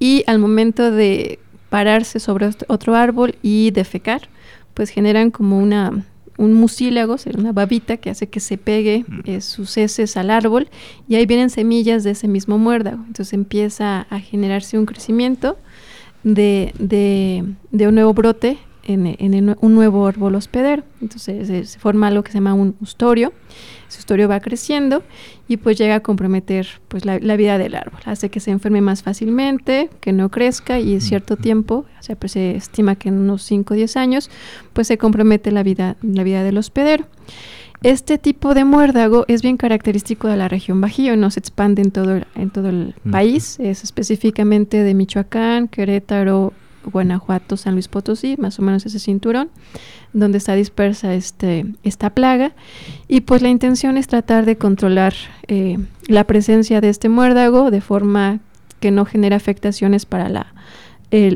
y 0.00 0.24
al 0.26 0.40
momento 0.40 0.90
de 0.90 1.38
pararse 1.68 2.18
sobre 2.18 2.50
otro 2.66 2.96
árbol 2.96 3.36
y 3.42 3.70
defecar, 3.70 4.22
pues 4.74 4.90
generan 4.90 5.30
como 5.30 5.56
una, 5.56 6.04
un 6.36 6.54
mucílago, 6.54 7.14
una 7.38 7.52
babita 7.52 7.98
que 7.98 8.10
hace 8.10 8.28
que 8.28 8.40
se 8.40 8.58
pegue 8.58 9.04
eh, 9.26 9.42
sus 9.42 9.76
heces 9.76 10.16
al 10.16 10.30
árbol 10.30 10.68
y 11.06 11.14
ahí 11.14 11.26
vienen 11.26 11.50
semillas 11.50 12.02
de 12.02 12.10
ese 12.10 12.26
mismo 12.26 12.58
muérdago. 12.58 13.04
Entonces 13.06 13.34
empieza 13.34 14.00
a 14.10 14.18
generarse 14.18 14.80
un 14.80 14.86
crecimiento 14.86 15.58
de, 16.24 16.74
de 17.70 17.86
un 17.86 17.94
nuevo 17.94 18.14
brote 18.14 18.58
en, 18.84 19.56
un 19.60 19.74
nuevo 19.74 20.06
árbol 20.06 20.34
hospedero. 20.34 20.82
Entonces 21.00 21.70
se, 21.70 21.78
forma 21.78 22.08
algo 22.08 22.22
que 22.22 22.32
se 22.32 22.38
llama 22.38 22.54
un 22.54 22.76
ustorio. 22.80 23.32
Ese 23.88 23.98
ustorio 23.98 24.28
va 24.28 24.40
creciendo 24.40 25.02
y 25.48 25.56
pues 25.56 25.76
llega 25.76 25.96
a 25.96 26.00
comprometer 26.00 26.66
pues 26.88 27.04
la, 27.04 27.18
vida 27.36 27.58
del 27.58 27.74
árbol. 27.74 28.00
Hace 28.04 28.28
que 28.28 28.40
se 28.40 28.50
enferme 28.50 28.80
más 28.80 29.02
fácilmente, 29.02 29.90
que 30.00 30.12
no 30.12 30.30
crezca 30.30 30.78
y 30.78 30.94
en 30.94 31.00
cierto 31.00 31.36
tiempo, 31.36 31.86
o 31.98 32.02
sea, 32.02 32.16
pues 32.16 32.32
se 32.32 32.56
estima 32.56 32.94
que 32.94 33.08
en 33.08 33.18
unos 33.18 33.42
5 33.42 33.74
o 33.74 33.76
10 33.76 33.96
años, 33.96 34.30
pues 34.72 34.86
se 34.86 34.98
compromete 34.98 35.50
la 35.50 35.62
vida, 35.62 35.96
la 36.02 36.22
vida 36.22 36.44
del 36.44 36.58
hospedero. 36.58 37.06
Este 37.82 38.18
tipo 38.18 38.52
de 38.52 38.64
muérdago 38.64 39.24
es 39.26 39.40
bien 39.40 39.56
característico 39.56 40.28
de 40.28 40.36
la 40.36 40.48
región 40.48 40.82
Bajío, 40.82 41.16
no 41.16 41.30
se 41.30 41.40
expande 41.40 41.80
en 41.80 41.90
todo, 41.90 42.20
en 42.34 42.50
todo 42.50 42.68
el 42.68 42.94
país, 43.10 43.58
es 43.58 43.84
específicamente 43.84 44.84
de 44.84 44.92
Michoacán, 44.92 45.66
Querétaro, 45.66 46.52
Guanajuato, 46.84 47.56
San 47.56 47.74
Luis 47.74 47.88
Potosí, 47.88 48.36
más 48.38 48.58
o 48.58 48.62
menos 48.62 48.86
ese 48.86 48.98
cinturón, 48.98 49.50
donde 50.12 50.38
está 50.38 50.54
dispersa 50.54 51.14
este, 51.14 51.66
esta 51.82 52.10
plaga. 52.10 52.52
Y 53.08 53.22
pues 53.22 53.42
la 53.42 53.48
intención 53.48 53.96
es 53.96 54.06
tratar 54.06 54.44
de 54.44 54.56
controlar 54.56 55.14
eh, 55.48 55.78
la 56.06 56.24
presencia 56.24 56.80
de 56.80 56.88
este 56.88 57.08
muérdago 57.08 57.70
de 57.70 57.80
forma 57.80 58.40
que 58.80 58.90
no 58.90 59.04
genere 59.04 59.34
afectaciones 59.34 60.06
para, 60.06 60.28
la, 60.28 60.54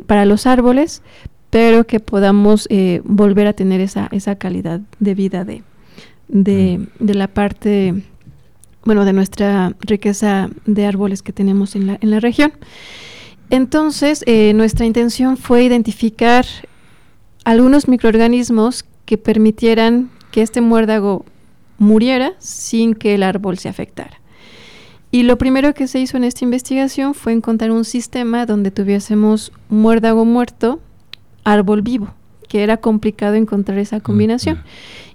para 0.07 0.25
los 0.25 0.47
árboles, 0.47 1.03
pero 1.51 1.87
que 1.87 2.01
podamos 2.01 2.67
eh, 2.71 3.01
volver 3.05 3.47
a 3.47 3.53
tener 3.53 3.81
esa, 3.81 4.09
esa 4.11 4.37
calidad 4.37 4.81
de 4.99 5.15
vida 5.15 5.45
de, 5.45 5.63
de, 6.29 6.87
de 6.99 7.15
la 7.15 7.29
parte 7.29 7.95
bueno, 8.85 9.05
de 9.05 9.13
nuestra 9.13 9.73
riqueza 9.81 10.51
de 10.67 10.87
árboles 10.87 11.23
que 11.23 11.33
tenemos 11.33 11.75
en 11.75 11.87
la, 11.87 11.99
en 12.01 12.11
la 12.11 12.21
región. 12.21 12.53
Entonces, 13.51 14.25
eh, 14.27 14.53
nuestra 14.55 14.87
intención 14.87 15.37
fue 15.37 15.65
identificar 15.65 16.47
algunos 17.45 17.89
microorganismos 17.89 18.85
que 19.05 19.19
permitieran 19.19 20.11
que 20.31 20.43
este 20.43 20.61
muérdago 20.61 21.25
muriera 21.79 22.33
sin 22.39 22.95
que 22.95 23.15
el 23.15 23.23
árbol 23.23 23.59
se 23.59 23.69
afectara. 23.69 24.21
Y 25.11 25.23
lo 25.23 25.39
primero 25.39 25.75
que 25.75 25.87
se 25.87 26.01
hizo 26.01 26.17
en 26.17 26.25
esta 26.25 26.45
investigación 26.45 27.15
fue 27.15 27.33
encontrar 27.33 27.71
un 27.71 27.85
sistema 27.85 28.47
donde 28.47 28.71
tuviésemos 28.73 29.53
muérdago 29.69 30.25
muerto, 30.25 30.81
árbol 31.45 31.83
vivo, 31.83 32.15
que 32.49 32.63
era 32.63 32.77
complicado 32.77 33.35
encontrar 33.35 33.79
esa 33.79 34.01
combinación. 34.01 34.63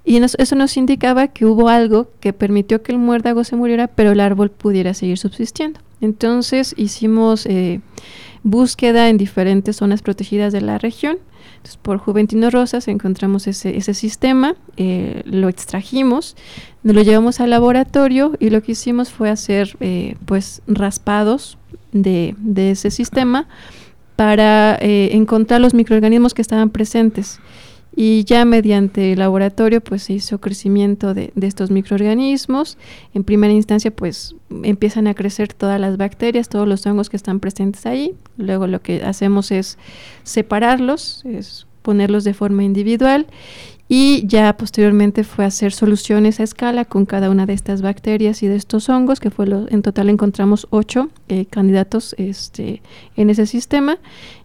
Y 0.05 0.17
eso 0.17 0.55
nos 0.55 0.77
indicaba 0.77 1.27
que 1.27 1.45
hubo 1.45 1.69
algo 1.69 2.09
que 2.19 2.33
permitió 2.33 2.81
que 2.81 2.91
el 2.91 2.97
muérdago 2.97 3.43
se 3.43 3.55
muriera, 3.55 3.87
pero 3.87 4.11
el 4.11 4.19
árbol 4.19 4.49
pudiera 4.49 4.93
seguir 4.93 5.17
subsistiendo. 5.17 5.79
Entonces 6.01 6.73
hicimos 6.77 7.45
eh, 7.45 7.81
búsqueda 8.43 9.09
en 9.09 9.17
diferentes 9.17 9.75
zonas 9.75 10.01
protegidas 10.01 10.53
de 10.53 10.61
la 10.61 10.77
región. 10.77 11.17
Entonces, 11.57 11.77
por 11.77 11.97
Juventino 11.97 12.49
Rosas 12.49 12.87
encontramos 12.87 13.45
ese, 13.45 13.75
ese 13.75 13.93
sistema, 13.93 14.55
eh, 14.77 15.23
lo 15.25 15.49
extrajimos, 15.49 16.37
nos 16.83 16.95
lo 16.95 17.01
llevamos 17.01 17.41
al 17.41 17.49
laboratorio 17.49 18.31
y 18.39 18.49
lo 18.49 18.63
que 18.63 18.71
hicimos 18.71 19.09
fue 19.09 19.29
hacer 19.29 19.75
eh, 19.81 20.15
pues 20.25 20.61
raspados 20.67 21.57
de, 21.91 22.33
de, 22.37 22.71
ese 22.71 22.91
sistema 22.91 23.47
para 24.19 24.77
encontrar 24.81 25.61
los 25.61 25.73
microorganismos 25.73 26.33
que 26.33 26.41
estaban 26.41 26.71
presentes 26.71 27.39
y 27.95 28.25
ya 28.25 28.43
mediante 28.43 29.13
el 29.13 29.19
laboratorio 29.19 29.79
pues 29.79 30.03
se 30.03 30.11
hizo 30.11 30.41
crecimiento 30.41 31.13
de, 31.13 31.31
estos 31.41 31.71
microorganismos. 31.71 32.77
En 33.13 33.23
primera 33.23 33.53
instancia 33.53 33.91
pues 33.91 34.35
empiezan 34.63 35.07
a 35.07 35.13
crecer 35.13 35.53
todas 35.53 35.79
las 35.79 35.95
bacterias, 35.95 36.49
todos 36.49 36.67
los 36.67 36.85
hongos 36.85 37.09
que 37.09 37.15
están 37.15 37.39
presentes 37.39 37.85
ahí. 37.85 38.13
Luego 38.35 38.67
lo 38.67 38.81
que 38.81 39.03
hacemos 39.03 39.51
es 39.51 39.77
separarlos, 40.23 41.23
es 41.23 41.65
ponerlos 41.81 42.25
de 42.25 42.33
forma 42.33 42.65
individual 42.65 43.25
y 43.91 44.23
ya 44.27 44.55
posteriormente 44.55 45.23
fue 45.23 45.45
a 45.45 45.47
hacer 45.47 45.71
soluciones 45.71 46.39
a 46.39 46.43
escala 46.43 46.85
con 46.85 47.07
cada 47.07 47.31
una 47.31 47.47
de 47.47 47.53
estas 47.53 47.81
bacterias 47.81 48.43
y 48.43 48.47
de 48.47 48.55
estos 48.55 48.87
hongos, 48.87 49.19
que 49.19 49.31
fue 49.31 49.47
lo, 49.47 49.67
en 49.67 49.81
total 49.81 50.09
encontramos 50.09 50.67
ocho 50.69 51.09
eh, 51.27 51.47
candidatos 51.47 52.13
este, 52.19 52.83
en 53.15 53.31
ese 53.31 53.47
sistema 53.47 53.97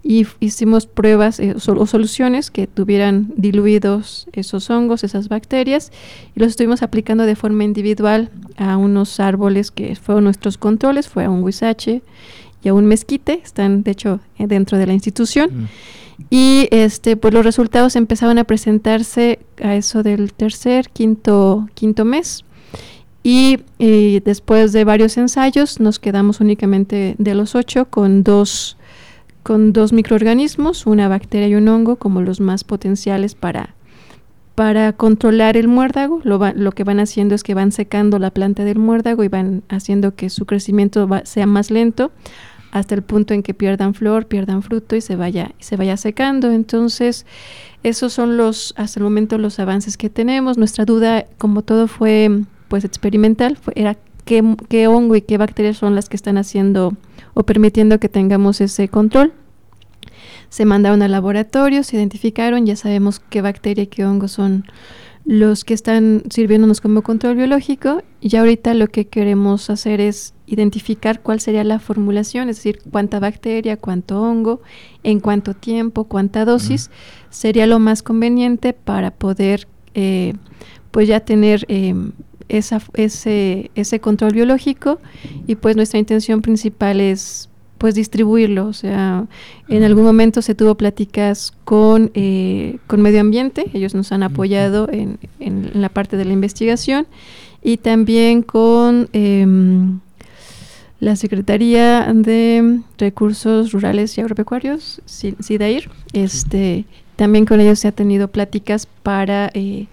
y 0.02 0.26
hicimos 0.40 0.86
pruebas 0.86 1.40
eh, 1.40 1.54
o 1.54 1.86
soluciones 1.86 2.50
que 2.50 2.66
tuvieran 2.66 3.34
diluidos 3.36 4.28
esos 4.32 4.70
hongos, 4.70 5.04
esas 5.04 5.28
bacterias, 5.28 5.92
y 6.34 6.40
los 6.40 6.48
estuvimos 6.48 6.82
aplicando 6.82 7.26
de 7.26 7.36
forma 7.36 7.64
individual 7.64 8.30
a 8.56 8.78
unos 8.78 9.20
árboles 9.20 9.70
que 9.70 9.94
fueron 9.94 10.24
nuestros 10.24 10.56
controles, 10.56 11.06
fue 11.06 11.24
a 11.24 11.30
un 11.30 11.42
huizache 11.42 12.00
y 12.62 12.68
a 12.70 12.74
un 12.74 12.86
mezquite, 12.86 13.42
están 13.44 13.82
de 13.82 13.90
hecho 13.90 14.20
eh, 14.38 14.46
dentro 14.46 14.78
de 14.78 14.86
la 14.86 14.94
institución. 14.94 15.50
Mm. 15.52 15.68
Y 16.30 16.68
este, 16.70 17.16
pues 17.16 17.34
los 17.34 17.44
resultados 17.44 17.96
empezaban 17.96 18.38
a 18.38 18.44
presentarse 18.44 19.40
a 19.62 19.74
eso 19.74 20.02
del 20.02 20.32
tercer, 20.32 20.90
quinto, 20.90 21.68
quinto 21.74 22.04
mes. 22.04 22.44
Y, 23.22 23.58
después 24.24 24.72
de 24.72 24.84
varios 24.84 25.16
ensayos 25.16 25.80
nos 25.80 25.98
quedamos 25.98 26.40
únicamente 26.40 27.14
de 27.18 27.34
los 27.34 27.54
ocho 27.54 27.86
con 27.86 28.22
dos, 28.22 28.76
con 29.42 29.72
dos 29.72 29.94
microorganismos, 29.94 30.86
una 30.86 31.08
bacteria 31.08 31.48
y 31.48 31.54
un 31.54 31.68
hongo 31.68 31.96
como 31.96 32.20
los 32.20 32.40
más 32.40 32.64
potenciales 32.64 33.34
para, 33.34 33.74
para 34.54 34.92
controlar 34.92 35.56
el 35.56 35.68
muérdago. 35.68 36.20
Lo, 36.22 36.38
lo 36.54 36.72
que 36.72 36.84
van 36.84 37.00
haciendo 37.00 37.34
es 37.34 37.42
que 37.42 37.54
van 37.54 37.72
secando 37.72 38.18
la 38.18 38.30
planta 38.30 38.64
del 38.64 38.78
muérdago 38.78 39.24
y 39.24 39.28
van 39.28 39.62
haciendo 39.70 40.14
que 40.14 40.28
su 40.28 40.44
crecimiento 40.44 41.08
sea 41.24 41.46
más 41.46 41.70
lento 41.70 42.12
hasta 42.74 42.96
el 42.96 43.02
punto 43.02 43.34
en 43.34 43.44
que 43.44 43.54
pierdan 43.54 43.94
flor, 43.94 44.26
pierdan 44.26 44.60
fruto 44.60 44.96
y 44.96 45.00
se 45.00 45.14
vaya, 45.14 45.52
se 45.60 45.76
vaya 45.76 45.96
secando. 45.96 46.50
Entonces, 46.50 47.24
esos 47.84 48.12
son 48.12 48.36
los, 48.36 48.74
hasta 48.76 48.98
el 48.98 49.04
momento, 49.04 49.38
los 49.38 49.60
avances 49.60 49.96
que 49.96 50.10
tenemos. 50.10 50.58
Nuestra 50.58 50.84
duda, 50.84 51.24
como 51.38 51.62
todo 51.62 51.86
fue 51.86 52.42
pues 52.66 52.84
experimental, 52.84 53.56
era 53.76 53.96
qué, 54.24 54.56
qué 54.68 54.88
hongo 54.88 55.14
y 55.14 55.22
qué 55.22 55.38
bacterias 55.38 55.76
son 55.76 55.94
las 55.94 56.08
que 56.08 56.16
están 56.16 56.36
haciendo 56.36 56.96
o 57.32 57.44
permitiendo 57.44 58.00
que 58.00 58.08
tengamos 58.08 58.60
ese 58.60 58.88
control. 58.88 59.32
Se 60.48 60.64
mandaron 60.64 61.00
al 61.02 61.12
laboratorio, 61.12 61.84
se 61.84 61.96
identificaron, 61.96 62.66
ya 62.66 62.74
sabemos 62.74 63.20
qué 63.20 63.40
bacteria 63.40 63.84
y 63.84 63.86
qué 63.86 64.04
hongo 64.04 64.26
son 64.26 64.64
los 65.24 65.64
que 65.64 65.72
están 65.72 66.22
sirviéndonos 66.28 66.80
como 66.80 67.02
control 67.02 67.36
biológico 67.36 68.02
y 68.20 68.36
ahorita 68.36 68.74
lo 68.74 68.88
que 68.88 69.06
queremos 69.06 69.70
hacer 69.70 70.00
es 70.00 70.34
identificar 70.46 71.22
cuál 71.22 71.40
sería 71.40 71.64
la 71.64 71.78
formulación, 71.78 72.50
es 72.50 72.56
decir, 72.56 72.80
cuánta 72.90 73.20
bacteria, 73.20 73.78
cuánto 73.78 74.20
hongo, 74.20 74.60
en 75.02 75.20
cuánto 75.20 75.54
tiempo, 75.54 76.04
cuánta 76.04 76.44
dosis 76.44 76.90
sería 77.30 77.66
lo 77.66 77.78
más 77.78 78.02
conveniente 78.02 78.74
para 78.74 79.10
poder 79.10 79.66
eh, 79.94 80.34
pues 80.90 81.08
ya 81.08 81.20
tener 81.20 81.64
em, 81.68 82.12
esa, 82.48 82.82
ese, 82.92 83.70
ese 83.74 84.00
control 84.00 84.32
biológico. 84.32 85.00
Y 85.46 85.54
pues 85.54 85.74
nuestra 85.76 85.98
intención 85.98 86.42
principal 86.42 87.00
es 87.00 87.48
pues 87.78 87.94
distribuirlo. 87.94 88.66
O 88.66 88.72
sea, 88.72 89.26
en 89.68 89.82
algún 89.82 90.04
momento 90.04 90.42
se 90.42 90.54
tuvo 90.54 90.74
pláticas 90.74 91.52
con, 91.64 92.10
eh, 92.14 92.78
con 92.86 93.02
medio 93.02 93.20
ambiente, 93.20 93.66
ellos 93.74 93.94
nos 93.94 94.12
han 94.12 94.22
apoyado 94.22 94.88
en, 94.90 95.18
en, 95.40 95.70
la 95.74 95.88
parte 95.88 96.16
de 96.16 96.24
la 96.24 96.32
investigación 96.32 97.06
y 97.62 97.78
también 97.78 98.42
con 98.42 99.08
em, 99.12 100.00
la 101.00 101.16
Secretaría 101.16 102.10
de 102.14 102.80
Recursos 102.98 103.72
Rurales 103.72 104.16
y 104.16 104.20
Agropecuarios, 104.20 105.02
SIDAIR. 105.06 105.90
Este, 106.12 106.84
también 107.16 107.46
con 107.46 107.60
ellos 107.60 107.78
se 107.78 107.88
ha 107.88 107.92
tenido 107.92 108.28
pláticas 108.28 108.86
para 109.02 109.50
eh, 109.54 109.86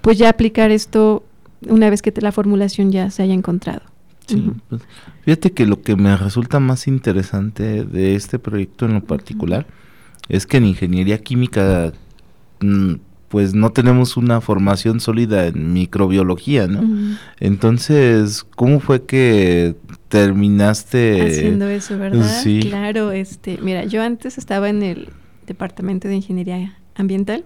pues 0.00 0.18
ya 0.18 0.28
aplicar 0.28 0.70
esto 0.70 1.24
una 1.66 1.90
vez 1.90 2.02
que 2.02 2.12
la 2.20 2.32
formulación 2.32 2.92
ya 2.92 3.10
se 3.10 3.22
haya 3.22 3.34
encontrado. 3.34 3.82
Sí, 4.28 4.52
pues, 4.68 4.82
fíjate 5.22 5.52
que 5.52 5.66
lo 5.66 5.82
que 5.82 5.96
me 5.96 6.16
resulta 6.16 6.60
más 6.60 6.86
interesante 6.86 7.84
de 7.84 8.14
este 8.14 8.38
proyecto 8.38 8.86
en 8.86 8.94
lo 8.94 9.02
particular 9.02 9.66
es 10.28 10.46
que 10.46 10.58
en 10.58 10.66
ingeniería 10.66 11.18
química 11.18 11.92
mm, 12.60 12.94
pues 13.28 13.54
no 13.54 13.70
tenemos 13.70 14.16
una 14.16 14.40
formación 14.40 15.00
sólida 15.00 15.46
en 15.46 15.72
microbiología, 15.72 16.66
¿no? 16.66 17.16
Entonces, 17.40 18.44
¿cómo 18.56 18.80
fue 18.80 19.04
que 19.04 19.76
terminaste 20.08 21.22
haciendo 21.22 21.68
eso, 21.68 21.98
verdad? 21.98 22.26
Sí. 22.42 22.60
Claro, 22.60 23.12
este, 23.12 23.58
mira, 23.62 23.84
yo 23.84 24.02
antes 24.02 24.38
estaba 24.38 24.70
en 24.70 24.82
el 24.82 25.10
departamento 25.46 26.08
de 26.08 26.16
ingeniería 26.16 26.78
ambiental 26.94 27.44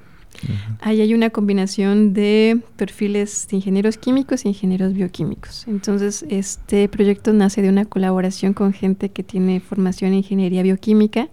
Ahí 0.81 1.01
hay 1.01 1.15
una 1.15 1.31
combinación 1.31 2.13
de 2.13 2.61
perfiles 2.77 3.47
de 3.51 3.57
ingenieros 3.57 3.97
químicos 3.97 4.45
e 4.45 4.49
ingenieros 4.49 4.93
bioquímicos. 4.93 5.67
Entonces, 5.69 6.25
este 6.29 6.89
proyecto 6.89 7.33
nace 7.33 7.63
de 7.63 7.69
una 7.69 7.85
colaboración 7.85 8.53
con 8.53 8.73
gente 8.73 9.11
que 9.11 9.23
tiene 9.23 9.61
formación 9.61 10.13
en 10.13 10.19
ingeniería 10.19 10.63
bioquímica 10.63 11.29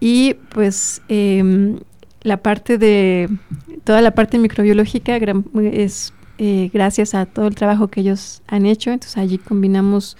y 0.00 0.34
pues 0.50 1.02
em, 1.08 1.78
la 2.22 2.38
parte 2.38 2.78
de, 2.78 3.28
toda 3.84 4.02
la 4.02 4.12
parte 4.12 4.38
microbiológica 4.38 5.16
es 5.16 6.12
eh, 6.38 6.70
gracias 6.72 7.14
a 7.14 7.26
todo 7.26 7.48
el 7.48 7.54
trabajo 7.54 7.88
que 7.88 8.00
ellos 8.00 8.42
han 8.46 8.66
hecho. 8.66 8.90
Entonces, 8.90 9.16
allí 9.16 9.38
combinamos 9.38 10.16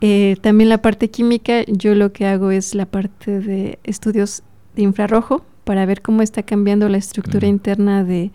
eh, 0.00 0.36
también 0.40 0.68
la 0.68 0.80
parte 0.80 1.10
química. 1.10 1.64
Yo 1.66 1.94
lo 1.94 2.12
que 2.12 2.26
hago 2.26 2.50
es 2.50 2.74
la 2.74 2.86
parte 2.86 3.40
de 3.40 3.78
estudios 3.84 4.42
de 4.74 4.82
infrarrojo 4.82 5.44
para 5.64 5.86
ver 5.86 6.02
cómo 6.02 6.22
está 6.22 6.42
cambiando 6.42 6.88
la 6.88 6.98
estructura 6.98 7.46
interna 7.46 8.04
de, 8.04 8.30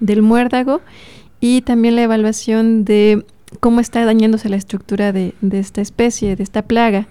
del 0.00 0.22
muérdago 0.22 0.80
y 1.40 1.62
también 1.62 1.96
la 1.96 2.02
evaluación 2.02 2.84
de 2.84 3.24
cómo 3.60 3.80
está 3.80 4.04
dañándose 4.04 4.48
la 4.48 4.56
estructura 4.56 5.12
de, 5.12 5.34
de 5.40 5.58
esta 5.58 5.80
especie, 5.80 6.36
de 6.36 6.42
esta 6.42 6.62
plaga. 6.62 7.08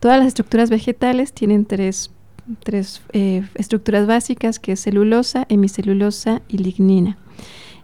Todas 0.00 0.18
las 0.18 0.28
estructuras 0.28 0.70
vegetales 0.70 1.32
tienen 1.32 1.66
tres, 1.66 2.10
tres 2.62 3.02
eh, 3.12 3.42
estructuras 3.54 4.06
básicas, 4.06 4.58
que 4.58 4.72
es 4.72 4.80
celulosa, 4.80 5.46
hemicelulosa 5.48 6.42
y 6.48 6.58
lignina. 6.58 7.18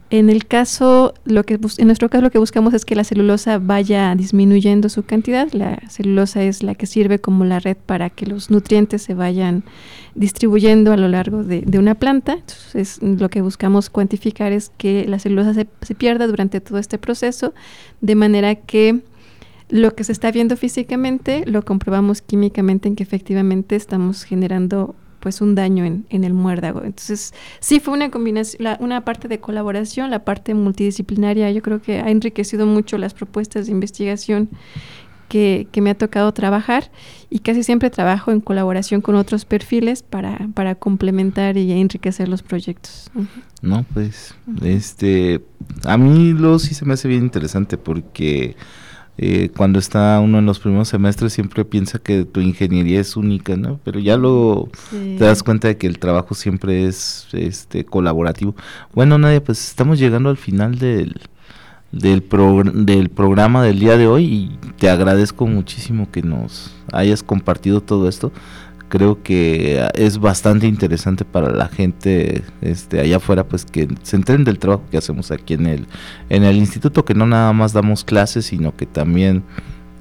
En 0.09 0.31
el 0.31 0.47
caso, 0.47 1.15
lo 1.25 1.43
que 1.43 1.55
en 1.55 1.87
nuestro 1.87 2.09
caso 2.09 2.23
lo 2.23 2.31
que 2.31 2.39
buscamos 2.39 2.75
es 2.75 2.85
que 2.85 2.95
la 2.95 3.03
celulosa 3.03 3.59
vaya 3.59 4.15
disminuyendo 4.15 4.89
su 4.89 5.03
cantidad. 5.05 5.53
La 5.53 5.83
celulosa 5.89 6.45
es 6.45 6.63
la 6.63 6.77
que 6.77 6.87
sirve 6.87 7.19
como 7.19 7.45
la 7.45 7.59
red 7.59 7.77
para 7.77 8.09
que 8.11 8.25
los 8.25 8.49
nutrientes 8.49 9.03
se 9.03 9.15
vayan 9.15 9.65
distribuyendo 10.15 10.93
a 10.93 10.97
lo 10.97 11.09
largo 11.09 11.43
de, 11.43 11.65
una 11.77 11.97
planta. 11.97 12.35
Entonces, 12.35 13.01
lo 13.03 13.29
que 13.31 13.41
buscamos 13.41 13.91
cuantificar 13.91 14.53
es 14.53 14.71
que 14.79 15.07
la 15.09 15.19
celulosa 15.19 15.55
se 15.55 15.95
pierda 15.97 16.29
durante 16.29 16.61
todo 16.61 16.79
este 16.79 16.99
proceso, 16.99 17.53
de 18.01 18.15
manera 18.15 18.55
que 18.55 19.01
lo 19.69 19.97
que 19.97 20.05
se 20.05 20.13
está 20.13 20.31
viendo 20.31 20.57
físicamente 20.57 21.43
lo 21.47 21.65
comprobamos 21.65 22.23
químicamente 22.23 22.87
en 22.89 22.95
que 22.95 23.03
efectivamente 23.03 23.75
estamos 23.75 24.23
generando 24.23 24.95
pues 25.27 25.41
un 25.41 25.57
daño 25.57 25.85
en, 25.85 26.07
en 26.11 26.23
el 26.23 26.35
muérdago. 26.35 26.85
Entonces, 26.85 27.35
sí 27.59 27.81
fue 27.81 27.95
una 27.95 28.13
combinación, 28.13 28.77
una 28.79 29.05
parte 29.05 29.27
de 29.27 29.41
colaboración, 29.41 30.09
la 30.09 30.25
parte 30.25 30.55
multidisciplinaria, 30.55 31.51
yo 31.51 31.63
creo 31.63 31.83
que 31.83 31.99
ha 31.99 32.11
enriquecido 32.11 32.65
mucho 32.65 32.97
las 32.97 33.13
propuestas 33.13 33.67
de 33.67 33.73
investigación 33.73 34.49
que, 35.29 35.67
que, 35.73 35.81
me 35.81 35.91
ha 35.91 35.99
tocado 35.99 36.31
trabajar 36.31 36.93
y 37.29 37.41
casi 37.41 37.65
siempre 37.65 37.91
trabajo 37.91 38.31
en 38.31 38.41
colaboración 38.41 39.01
con 39.01 39.17
otros 39.17 39.45
perfiles 39.45 40.05
para, 40.05 40.49
para 40.55 40.77
complementar 40.77 41.57
y 41.57 41.73
enriquecer 41.73 42.29
los 42.29 42.45
proyectos. 42.45 43.11
No, 43.63 43.85
pues, 43.95 44.33
este, 44.63 45.43
a 45.83 45.99
mí 45.99 46.35
lo 46.35 46.61
sí 46.61 46.73
se 46.73 46.85
me 46.85 46.95
hace 46.95 47.09
bien 47.09 47.25
interesante 47.25 47.79
porque 47.79 48.55
eh, 49.19 49.51
cuando 49.57 49.79
está 49.79 50.21
uno 50.21 50.39
en 50.39 50.47
los 50.47 50.59
primeros 50.59 50.89
semestres 50.89 51.33
siempre 51.33 51.65
piensa 51.65 51.99
que 51.99 52.25
tu 52.25 52.41
ingeniería 52.41 53.01
es 53.01 53.17
única, 53.17 53.57
¿no? 53.57 53.81
Pero 53.83 53.99
ya 53.99 54.17
luego 54.17 54.69
te 54.91 55.25
das 55.25 55.43
cuenta 55.43 55.69
de 55.69 55.79
que 55.79 55.87
el 55.87 55.99
trabajo 55.99 56.35
siempre 56.35 56.87
es 56.87 57.27
este 57.33 57.85
colaborativo. 57.85 58.55
Bueno, 58.93 59.17
Nadia, 59.17 59.43
pues 59.43 59.67
estamos 59.69 59.99
llegando 59.99 60.29
al 60.29 60.37
final 60.37 60.79
del, 60.79 61.19
del, 61.93 62.25
del 62.75 63.09
programa 63.09 63.63
del 63.63 63.79
día 63.79 63.97
de 63.97 64.07
hoy 64.07 64.25
y 64.25 64.59
te 64.79 64.91
agradezco 64.91 65.47
muchísimo 65.47 66.11
que 66.11 66.23
nos 66.23 66.75
hayas 66.93 67.23
compartido 67.23 67.81
todo 67.81 68.09
esto 68.09 68.33
creo 68.89 69.23
que 69.23 69.89
es 69.95 70.19
bastante 70.19 70.67
interesante 70.67 71.25
para 71.25 71.51
la 71.51 71.69
gente 71.69 72.43
este 72.61 73.01
allá 73.01 73.17
afuera 73.17 73.45
pues 73.45 73.65
que 73.65 73.89
se 74.03 74.17
enteren 74.17 74.45
del 74.45 74.59
trabajo 74.59 74.85
que 74.91 74.99
hacemos 74.99 75.31
aquí 75.31 75.55
en 75.55 75.67
el 75.67 75.87
en 76.29 76.45
el 76.45 76.57
instituto 76.57 77.05
que 77.05 77.15
no 77.15 77.27
nada 77.27 77.53
más 77.53 77.73
damos 77.73 78.05
clases 78.05 78.47
sino 78.47 78.77
que 78.77 78.87
también 78.87 79.43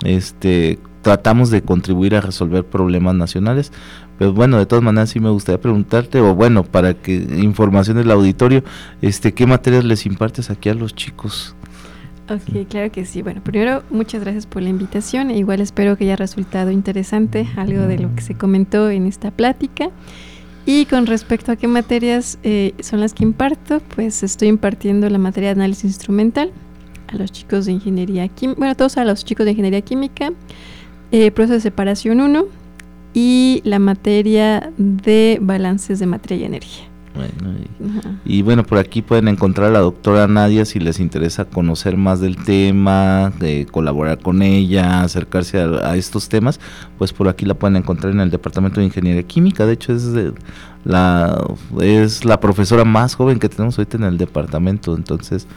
este 0.04 0.80
tratamos 1.06 1.52
de 1.52 1.62
contribuir 1.62 2.16
a 2.16 2.22
resolver 2.22 2.66
problemas 2.66 3.14
nacionales. 3.14 3.72
Pero 4.18 4.34
bueno 4.34 4.58
de 4.58 4.66
todas 4.66 4.84
maneras 4.84 5.12
sí 5.12 5.20
me 5.20 5.30
gustaría 5.30 5.62
preguntarte 5.62 6.20
o 6.20 6.34
bueno 6.34 6.64
para 6.64 6.96
que 6.96 7.14
información 7.16 7.98
del 7.98 8.10
auditorio 8.10 8.64
este 9.04 9.34
qué 9.36 9.46
materias 9.46 9.84
les 9.84 10.08
impartes 10.08 10.50
aquí 10.50 10.70
a 10.70 10.74
los 10.74 10.96
chicos 10.96 11.56
Ok, 12.28 12.68
claro 12.68 12.92
que 12.92 13.06
sí. 13.06 13.22
Bueno, 13.22 13.42
primero, 13.44 13.84
muchas 13.92 14.22
gracias 14.22 14.48
por 14.48 14.64
la 14.64 14.70
invitación. 14.70 15.30
Igual 15.30 15.62
espero 15.62 15.96
que 15.96 16.06
haya 16.06 16.16
resultado 16.16 16.72
interesante 16.72 17.48
algo 17.56 17.84
de 17.84 18.00
lo 18.00 18.16
que 18.16 18.22
se 18.22 18.36
comentó 18.36 18.90
en 18.90 19.06
esta 19.06 19.30
plática. 19.30 19.92
Y 20.66 20.86
con 20.86 21.06
respecto 21.06 21.52
a 21.52 21.56
qué 21.56 21.68
materias 21.68 22.40
eh, 22.42 22.74
son 22.80 23.00
las 23.00 23.14
que 23.14 23.24
imparto, 23.24 23.80
pues 23.96 24.24
estoy 24.24 24.48
impartiendo 24.48 25.08
la 25.12 25.20
materia 25.20 25.50
de 25.50 25.62
análisis 25.62 25.86
instrumental 25.86 26.52
a 27.08 27.16
los 27.18 27.32
chicos 27.32 27.68
de 27.68 27.74
ingeniería 27.74 28.28
química, 28.28 28.58
bueno, 28.58 28.76
todos 28.76 28.98
a 28.98 29.06
los 29.06 29.24
chicos 29.24 29.46
de 29.46 29.52
ingeniería 29.52 29.82
química, 29.82 30.32
eh, 31.12 31.30
proceso 31.30 31.54
de 31.54 31.62
separación 31.62 32.20
1 32.20 32.46
y 33.14 33.62
la 33.64 33.78
materia 33.78 34.72
de 34.78 35.38
balances 35.40 36.00
de 36.00 36.08
materia 36.08 36.38
y 36.38 36.44
energía. 36.46 36.95
Bueno, 37.16 37.58
y, 38.26 38.42
bueno, 38.42 38.64
por 38.64 38.78
aquí 38.78 39.02
pueden 39.02 39.28
encontrar 39.28 39.70
a 39.70 39.74
la 39.74 39.80
doctora 39.80 40.28
Nadia 40.28 40.66
si 40.66 40.80
les 40.80 41.00
interesa 41.00 41.46
conocer 41.46 41.96
más 41.96 42.20
del 42.20 42.36
tema, 42.36 43.32
de 43.40 43.66
colaborar 43.72 44.20
con 44.20 44.42
ella, 44.42 45.02
acercarse 45.02 45.60
a, 45.60 45.96
estos 45.96 46.28
temas, 46.28 46.60
pues 46.98 47.14
por 47.14 47.30
aquí 47.30 47.46
la 47.46 47.54
pueden 47.54 47.78
encontrar 47.78 48.12
en 48.12 48.20
el 48.20 48.30
Departamento 48.30 48.80
de 48.80 48.88
Ingeniería 48.88 49.24
Química. 49.24 49.66
De 49.66 49.74
hecho, 49.74 49.94
es 49.94 50.06
la, 50.84 51.42
es 51.82 52.26
la 52.26 52.40
profesora 52.40 52.84
más 52.84 53.16
joven 53.16 53.40
que 53.40 53.50
tenemos 53.50 53.78
ahorita 53.78 53.98
en 53.98 54.04
el 54.04 54.18
departamento. 54.18 54.96
Entonces, 54.96 55.48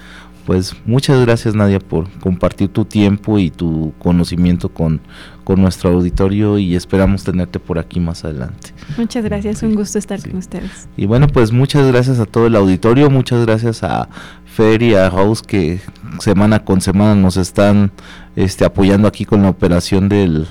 pues 0.48 0.74
muchas 0.86 1.20
gracias 1.26 1.54
Nadia 1.54 1.78
por 1.78 2.08
compartir 2.20 2.70
tu 2.70 2.86
tiempo 2.86 3.38
y 3.38 3.50
tu 3.50 3.92
conocimiento 3.98 4.70
con, 4.70 5.02
con 5.44 5.60
nuestro 5.60 5.90
auditorio 5.90 6.56
y 6.56 6.74
esperamos 6.74 7.22
tenerte 7.22 7.58
por 7.58 7.78
aquí 7.78 8.00
más 8.00 8.24
adelante. 8.24 8.72
Muchas 8.96 9.24
gracias, 9.24 9.62
un 9.62 9.74
gusto 9.74 9.98
estar 9.98 10.18
con 10.22 10.38
ustedes. 10.38 10.88
Y 10.96 11.04
bueno, 11.04 11.26
pues 11.26 11.52
muchas 11.52 11.86
gracias 11.88 12.18
a 12.18 12.24
todo 12.24 12.46
el 12.46 12.56
auditorio, 12.56 13.10
muchas 13.10 13.44
gracias 13.44 13.82
a 13.82 14.08
Fer 14.46 14.80
y 14.82 14.94
a 14.94 15.10
Rose 15.10 15.44
que 15.46 15.80
semana 16.18 16.64
con 16.64 16.80
semana 16.80 17.14
nos 17.14 17.36
están 17.36 17.92
este, 18.34 18.64
apoyando 18.64 19.06
aquí 19.06 19.26
con 19.26 19.42
la 19.42 19.50
operación 19.50 20.08
del, 20.08 20.46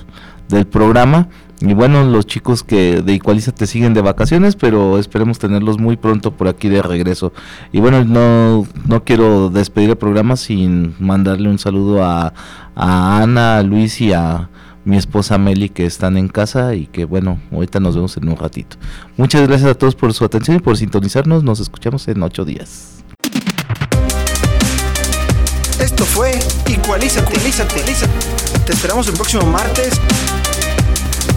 del 0.48 0.64
programa. 0.64 1.26
Y 1.60 1.74
bueno, 1.74 2.04
los 2.04 2.26
chicos 2.26 2.62
que 2.62 3.02
de 3.02 3.14
Igualiza 3.14 3.52
te 3.52 3.66
siguen 3.66 3.92
de 3.92 4.00
vacaciones, 4.00 4.54
pero 4.54 4.98
esperemos 4.98 5.38
tenerlos 5.38 5.78
muy 5.78 5.96
pronto 5.96 6.30
por 6.30 6.46
aquí 6.46 6.68
de 6.68 6.82
regreso. 6.82 7.32
Y 7.72 7.80
bueno, 7.80 8.04
no, 8.04 8.66
no 8.86 9.04
quiero 9.04 9.50
despedir 9.50 9.90
el 9.90 9.96
programa 9.96 10.36
sin 10.36 10.94
mandarle 11.00 11.48
un 11.48 11.58
saludo 11.58 12.04
a, 12.04 12.32
a 12.76 13.22
Ana, 13.22 13.58
a 13.58 13.62
Luis 13.64 14.00
y 14.00 14.12
a 14.12 14.50
mi 14.84 14.96
esposa 14.96 15.36
Meli 15.36 15.68
que 15.68 15.84
están 15.84 16.16
en 16.16 16.28
casa 16.28 16.74
y 16.74 16.86
que 16.86 17.04
bueno, 17.04 17.40
ahorita 17.52 17.80
nos 17.80 17.96
vemos 17.96 18.16
en 18.16 18.28
un 18.28 18.36
ratito. 18.36 18.76
Muchas 19.16 19.46
gracias 19.46 19.70
a 19.70 19.74
todos 19.74 19.96
por 19.96 20.14
su 20.14 20.24
atención 20.24 20.58
y 20.58 20.60
por 20.60 20.76
sintonizarnos. 20.76 21.42
Nos 21.42 21.58
escuchamos 21.58 22.06
en 22.06 22.22
ocho 22.22 22.44
días. 22.44 23.04
Esto 25.80 26.04
fue 26.04 26.38
Igualízate, 26.68 27.32
Igualízate, 27.34 27.82
Te 28.64 28.72
esperamos 28.72 29.08
el 29.08 29.14
próximo 29.14 29.44
martes 29.44 30.00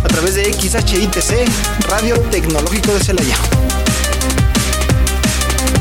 a 0.03 0.07
través 0.07 0.35
de 0.35 0.53
XHITC, 0.53 1.47
Radio 1.89 2.19
Tecnológico 2.31 2.93
de 2.93 2.99
Celaya. 3.03 3.35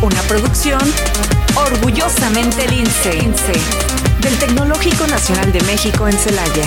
Una 0.03 0.23
producción 0.23 0.81
orgullosamente 1.55 2.69
lince 2.69 3.11
del 4.21 4.39
Tecnológico 4.39 5.07
Nacional 5.07 5.53
de 5.53 5.61
México 5.63 6.09
en 6.09 6.19
Celaya. 6.19 6.67